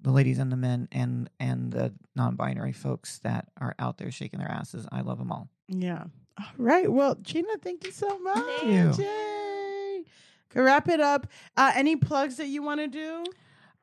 [0.00, 4.38] the ladies and the men and and the non-binary folks that are out there shaking
[4.38, 4.86] their asses.
[4.92, 5.48] I love them all.
[5.68, 6.04] Yeah.
[6.38, 6.90] All right.
[6.90, 8.44] Well, Gina, thank you so much.
[8.60, 9.04] Thank you.
[9.04, 10.04] Yay.
[10.50, 11.26] Can wrap it up.
[11.56, 13.24] Uh, any plugs that you want to do?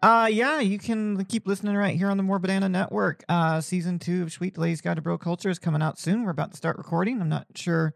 [0.04, 3.24] Uh yeah, you can keep listening right here on the More Banana Network.
[3.30, 6.24] Uh season two of Sweet Lady's Guide to Bro Culture is coming out soon.
[6.24, 7.22] We're about to start recording.
[7.22, 7.94] I'm not sure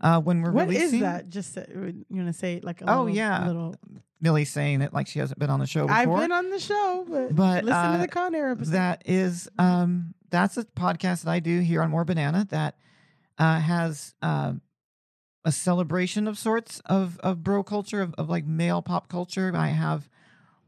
[0.00, 1.00] uh when we're What is releasing.
[1.00, 1.28] that?
[1.28, 3.46] Just uh, you want to say like a Oh, little, yeah.
[3.46, 3.74] little.
[4.24, 5.96] Millie's saying it like she hasn't been on the show before.
[5.96, 8.72] I've been on the show, but, But, listen to uh, the Con Air episode.
[8.72, 12.76] that is um that's a podcast that I do here on More Banana that
[13.38, 14.54] uh has uh,
[15.44, 19.52] a celebration of sorts of of bro culture of, of like male pop culture.
[19.54, 20.08] I have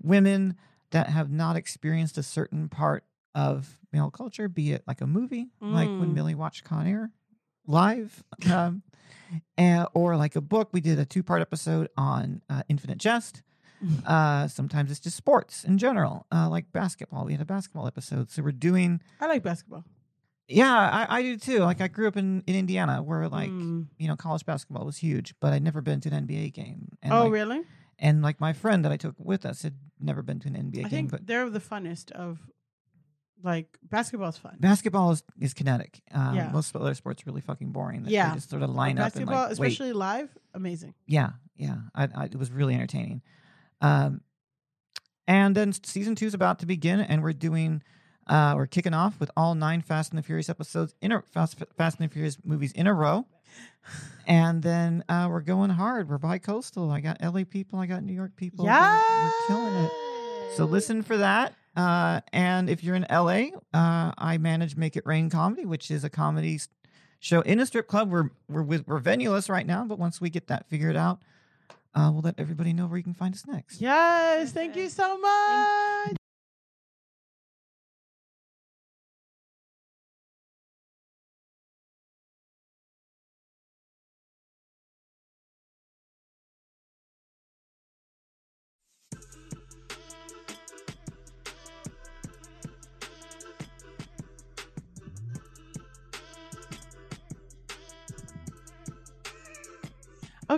[0.03, 0.57] women
[0.91, 3.05] that have not experienced a certain part
[3.35, 6.15] of male culture, be it like a movie, like when Mm.
[6.15, 7.11] Millie watched Con Air
[7.67, 8.83] live, um,
[9.59, 10.69] and, or like a book.
[10.73, 13.43] We did a two part episode on uh, Infinite Jest.
[14.07, 17.25] Uh, sometimes it's just sports in general, uh, like basketball.
[17.25, 19.01] We had a basketball episode, so we're doing.
[19.21, 19.85] I like basketball.
[20.49, 21.59] Yeah, I, I do too.
[21.61, 23.89] Like I grew up in, in Indiana, where like Mm.
[23.99, 26.89] you know college basketball was huge, but I'd never been to an NBA game.
[27.03, 27.63] And oh, like, really?
[27.99, 30.79] And like my friend that I took with us had never been to an NBA
[30.79, 32.39] I game, think but they're the funnest of
[33.43, 34.57] like basketball's fun.
[34.61, 36.01] basketball is, is kinetic.
[36.15, 36.51] Uh, Yeah.
[36.53, 38.05] Most other sports are really fucking boring.
[38.07, 38.31] Yeah.
[38.31, 39.53] they just sort of line up and basketball, like wait.
[39.53, 40.95] especially live, amazing.
[41.07, 41.77] Yeah, yeah.
[41.95, 43.23] I, I, it was really entertaining.
[43.81, 44.21] Um,
[45.27, 47.83] and then season two is about to begin, and we're doing,
[48.27, 51.63] uh, we're kicking off with all nine Fast and the Furious episodes in a Fast,
[51.77, 53.27] Fast and the Furious movies in a row.
[54.27, 56.09] And then uh, we're going hard.
[56.09, 56.91] We're bi-coastal.
[56.91, 57.79] I got LA people.
[57.79, 58.65] I got New York people.
[58.65, 59.93] Yeah, we're killing it.
[60.57, 61.55] So listen for that.
[61.77, 66.03] Uh, and if you're in LA, uh, I manage Make It Rain Comedy, which is
[66.03, 66.59] a comedy
[67.21, 68.11] show in a strip club.
[68.11, 71.21] We're we're with, we're venueless right now, but once we get that figured out,
[71.97, 73.81] uh, we'll let everybody know where you can find us next.
[73.81, 76.17] Yes, thank you so much.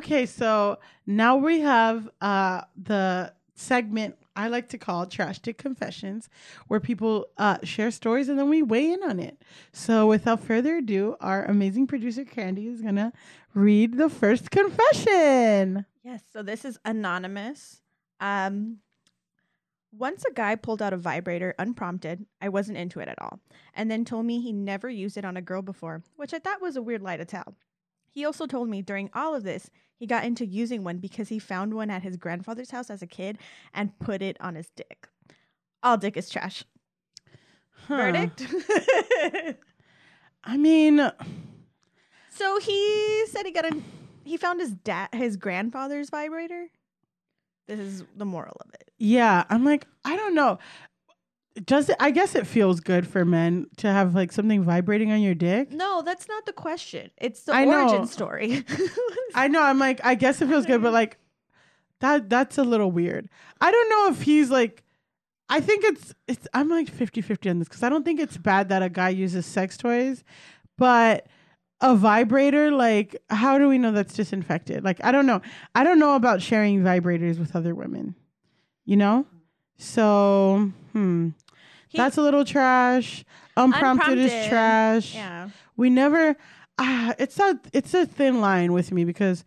[0.09, 6.31] Okay, so now we have uh, the segment I like to call Trash Dick Confessions,
[6.67, 9.43] where people uh, share stories and then we weigh in on it.
[9.75, 13.13] So, without further ado, our amazing producer Candy is gonna
[13.53, 15.85] read the first confession.
[16.03, 17.83] Yes, so this is anonymous.
[18.19, 18.79] Um
[19.93, 22.25] once a guy pulled out a vibrator unprompted.
[22.41, 23.41] I wasn't into it at all.
[23.75, 26.63] And then told me he never used it on a girl before, which I thought
[26.63, 27.57] was a weird lie to tell.
[28.11, 31.39] He also told me during all of this, he got into using one because he
[31.39, 33.39] found one at his grandfather's house as a kid
[33.75, 35.09] and put it on his dick.
[35.83, 36.65] All dick is trash.
[37.87, 37.97] Huh.
[37.97, 38.47] Verdict?
[40.45, 41.11] I mean,
[42.31, 43.77] so he said he got a
[44.25, 46.69] he found his dad his grandfather's vibrator.
[47.67, 48.91] This is the moral of it.
[48.99, 50.59] yeah, I'm like, I don't know.
[51.65, 51.97] Does it?
[51.99, 55.73] I guess it feels good for men to have like something vibrating on your dick.
[55.73, 57.11] No, that's not the question.
[57.17, 57.89] It's the I know.
[57.89, 58.65] origin story.
[59.35, 59.63] I know.
[59.63, 61.19] I'm like, I guess it feels good, but like
[62.01, 63.29] that that's a little weird.
[63.61, 64.85] I don't know if he's like
[65.49, 68.69] I think it's it's I'm like 50-50 on this cuz I don't think it's bad
[68.69, 70.25] that a guy uses sex toys,
[70.77, 71.27] but
[71.81, 74.85] a vibrator like how do we know that's disinfected?
[74.85, 75.41] Like I don't know.
[75.75, 78.15] I don't know about sharing vibrators with other women.
[78.85, 79.27] You know?
[79.79, 81.31] So, hmm.
[81.89, 83.25] He- that's a little trash.
[83.57, 85.49] Unprompted, is trash yeah.
[85.77, 86.37] we never
[86.79, 89.43] ah, it's a it's a thin line with me because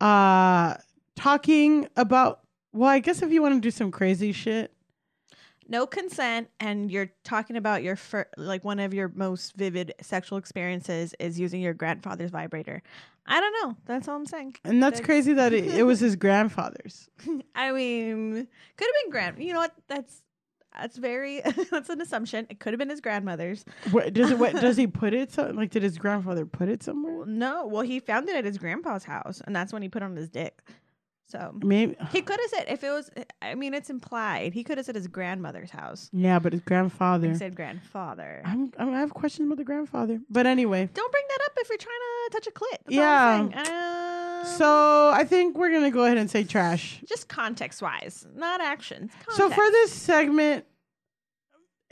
[0.00, 0.74] uh
[1.16, 2.40] talking about
[2.72, 4.72] well i guess if you want to do some crazy shit
[5.68, 10.38] No consent and you're talking about your fir- like one of your most vivid sexual
[10.38, 12.82] experiences is using your grandfather's vibrator.
[13.26, 13.76] I don't know.
[13.86, 14.56] That's all I'm saying.
[14.64, 17.08] and that's That's- crazy that it, it was his grandfather's
[17.54, 18.32] I mean,
[18.76, 19.38] could have been grand.
[19.38, 19.74] You know what?
[19.88, 20.22] That's
[20.78, 22.46] that's very that's an assumption.
[22.50, 23.64] It could have been his grandmother's.
[23.90, 26.82] what, does it what does he put it so like did his grandfather put it
[26.82, 30.02] somewhere No, well, he found it at his grandpa's house, and that's when he put
[30.02, 30.60] on his dick.
[31.32, 33.10] So maybe he could have said if it was.
[33.40, 34.52] I mean, it's implied.
[34.52, 36.10] He could have said his grandmother's house.
[36.12, 38.42] yeah but his grandfather He said grandfather.
[38.44, 41.68] I'm, I'm, i have questions about the grandfather but anyway Don't bring that up if
[41.70, 42.78] you're trying to touch a clit.
[42.84, 43.34] That's Yeah.
[43.34, 43.76] All I'm saying.
[44.46, 48.60] Um, so i think we're gonna go ahead and say trash just context wise, not
[48.60, 49.12] actions.
[49.30, 50.64] so for this segment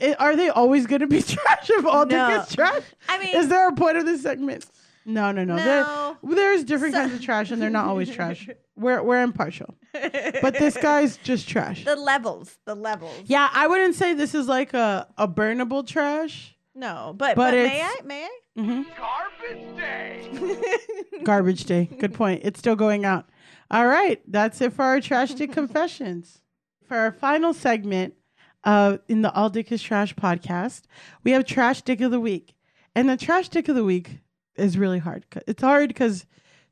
[0.01, 2.29] i are they always gonna be trash if all No.
[2.29, 4.65] dick is trash I mean, Is there a point of this segment?
[5.05, 5.55] No, no, no.
[5.55, 8.49] There, there's different So- kinds of trash, and they're not always trash.
[8.77, 11.85] We're we're impartial, but this guy's just trash.
[11.85, 13.13] the levels, the levels.
[13.25, 16.55] Yeah, I wouldn't say this is like a a burnable trash.
[16.73, 17.85] No, but But but, may I?
[17.85, 18.61] it's- May I?
[18.61, 20.57] hmm Garbage day.
[21.23, 21.89] Garbage day.
[21.99, 22.41] Good point.
[22.43, 23.29] It's still going out.
[23.69, 26.41] All right, that's it for our trash dick confessions.
[26.87, 28.15] For our final segment
[28.63, 30.83] uh, in the All Dick is Trash podcast,
[31.23, 32.55] we have Trash Dick of the Week.
[32.95, 34.19] And the Trash Dick of the Week
[34.61, 35.25] is really hard.
[35.47, 36.25] It's hard because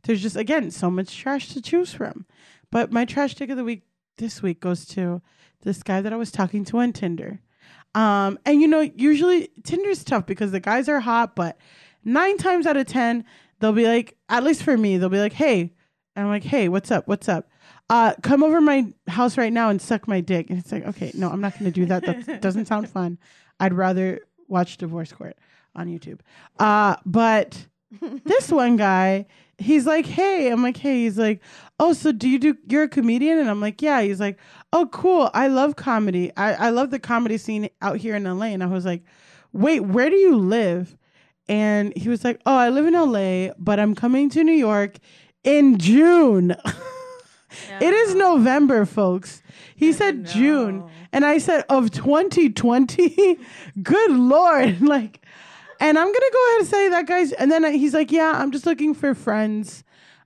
[0.04, 2.26] there's just, again, so much trash to choose from.
[2.72, 3.84] But my Trash Dick of the Week
[4.18, 5.22] this week goes to
[5.64, 7.42] this guy that I was talking to on Tinder.
[7.96, 11.58] Um, and you know, usually Tinder's tough because the guys are hot, but
[12.04, 13.26] nine times out of 10,
[13.60, 15.74] they'll be like, at least for me, they'll be like, hey,
[16.16, 17.08] and I'm like, hey, what's up?
[17.08, 17.50] What's up?
[17.90, 20.50] Uh, come over my house right now and suck my dick.
[20.50, 22.06] And it's like, okay, no, I'm not going to do that.
[22.06, 23.18] That doesn't sound fun.
[23.60, 25.38] I'd rather watch Divorce Court
[25.76, 26.20] on YouTube.
[26.60, 29.26] Uh, but this one guy,
[29.58, 31.42] he's like, hey, I'm like, hey, he's like,
[31.80, 33.40] oh, so do you do, you're a comedian?
[33.40, 34.02] And I'm like, yeah.
[34.02, 34.38] He's like,
[34.74, 35.30] oh, cool.
[35.34, 36.32] I love comedy.
[36.38, 38.48] I, I love the comedy scene out here in LA.
[38.48, 39.04] And I was like,
[39.54, 40.98] wait, where do you live?
[41.48, 44.98] And he was like, oh, I live in LA, but I'm coming to New York
[45.44, 46.56] in June.
[47.82, 49.42] It is November, folks.
[49.76, 50.90] He said June.
[51.12, 53.40] And I said, of 2020?
[53.82, 54.82] Good Lord.
[54.90, 55.26] Like,
[55.80, 57.32] and I'm going to go ahead and say that, guys.
[57.34, 59.84] And then he's like, yeah, I'm just looking for friends,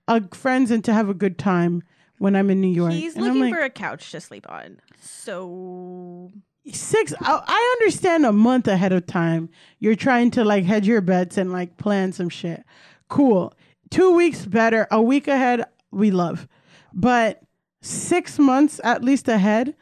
[0.08, 1.82] uh, friends and to have a good time
[2.18, 2.92] when I'm in New York.
[2.92, 4.80] He's and I'm looking like, for a couch to sleep on.
[5.00, 6.32] So
[6.72, 9.50] six I, I understand a month ahead of time
[9.80, 12.64] you're trying to like hedge your bets and like plan some shit
[13.10, 13.52] cool
[13.90, 16.48] two weeks better a week ahead we love
[16.94, 17.42] but
[17.82, 19.74] six months at least ahead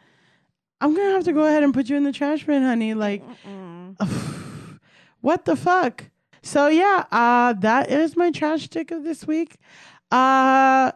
[0.82, 2.94] I'm gonna have to go ahead and put you in the trash bin, honey.
[2.94, 3.23] Like,
[5.23, 6.11] what the fuck?
[6.43, 9.57] So yeah, uh, that is my trash dick of this week.
[10.11, 10.93] Uh,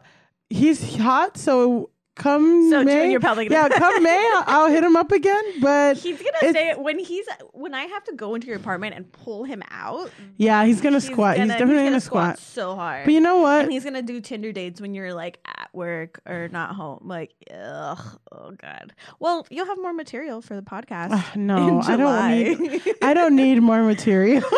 [0.49, 4.95] he's hot, so come So, May, you're probably yeah, come May, I'll, I'll hit him
[4.95, 5.43] up again.
[5.61, 9.11] But He's gonna say when he's when I have to go into your apartment and
[9.11, 10.11] pull him out.
[10.37, 11.37] yeah, he's gonna he's squat.
[11.37, 12.39] gonna- he's definitely gonna, gonna squat.
[12.39, 13.05] so hard.
[13.05, 13.63] But you know what?
[13.63, 17.03] and he's gonna do Tinder dates when you're like at work or not home.
[17.03, 18.93] Like, ugh, oh god.
[19.19, 21.11] Well, you'll have more material for the podcast.
[21.11, 22.31] Ugh, no, I don't
[22.61, 22.95] need.
[23.01, 24.43] I don't need more material.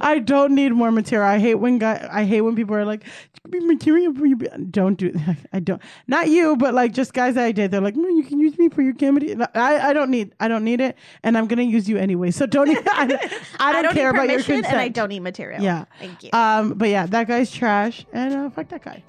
[0.00, 1.28] I don't need more material.
[1.28, 2.08] I hate when guy.
[2.10, 3.04] I hate when people are like,
[3.48, 4.12] "Be material.
[4.70, 5.08] Don't do.
[5.08, 5.36] It.
[5.52, 5.80] I don't.
[6.06, 7.70] Not you, but like just guys that I did.
[7.70, 10.32] They're like, "No, you can use me for your comedy." I, I don't need.
[10.40, 12.30] I don't need it, and I'm gonna use you anyway.
[12.30, 12.68] So don't.
[12.68, 14.66] e- I, don't- I don't care about your consent.
[14.66, 15.62] and I don't need material.
[15.62, 15.84] Yeah.
[15.98, 16.30] Thank you.
[16.32, 19.02] Um, but yeah, that guy's trash, and uh, fuck that guy.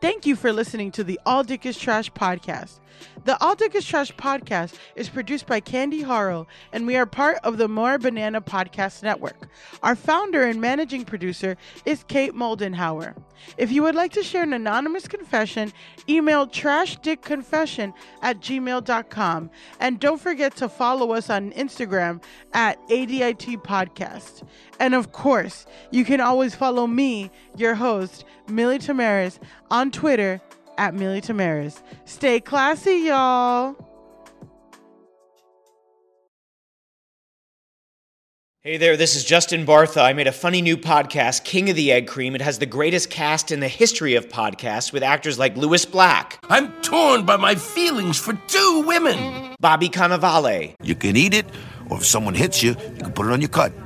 [0.00, 2.80] Thank you for listening to the All Dick is Trash podcast.
[3.24, 7.38] The All Dick is Trash podcast is produced by Candy Harrell, and we are part
[7.42, 9.48] of the More Banana Podcast Network.
[9.82, 13.16] Our founder and managing producer is Kate Moldenhauer.
[13.56, 15.72] If you would like to share an anonymous confession,
[16.08, 17.92] email trashdickconfession
[18.22, 19.50] at gmail.com.
[19.80, 24.46] And don't forget to follow us on Instagram at ADIT Podcast.
[24.78, 29.38] And of course, you can always follow me, your host, Millie Tamaris,
[29.70, 30.40] on Twitter
[30.78, 31.82] at Millie Tamaris.
[32.04, 33.76] Stay classy, y'all.
[38.66, 40.02] Hey there, this is Justin Bartha.
[40.02, 42.34] I made a funny new podcast, King of the Egg Cream.
[42.34, 46.40] It has the greatest cast in the history of podcasts with actors like Lewis Black,
[46.48, 49.54] I'm torn by my feelings for two women.
[49.60, 51.46] Bobby Cannavale, You can eat it,
[51.90, 53.72] or if someone hits you, you can put it on your cut.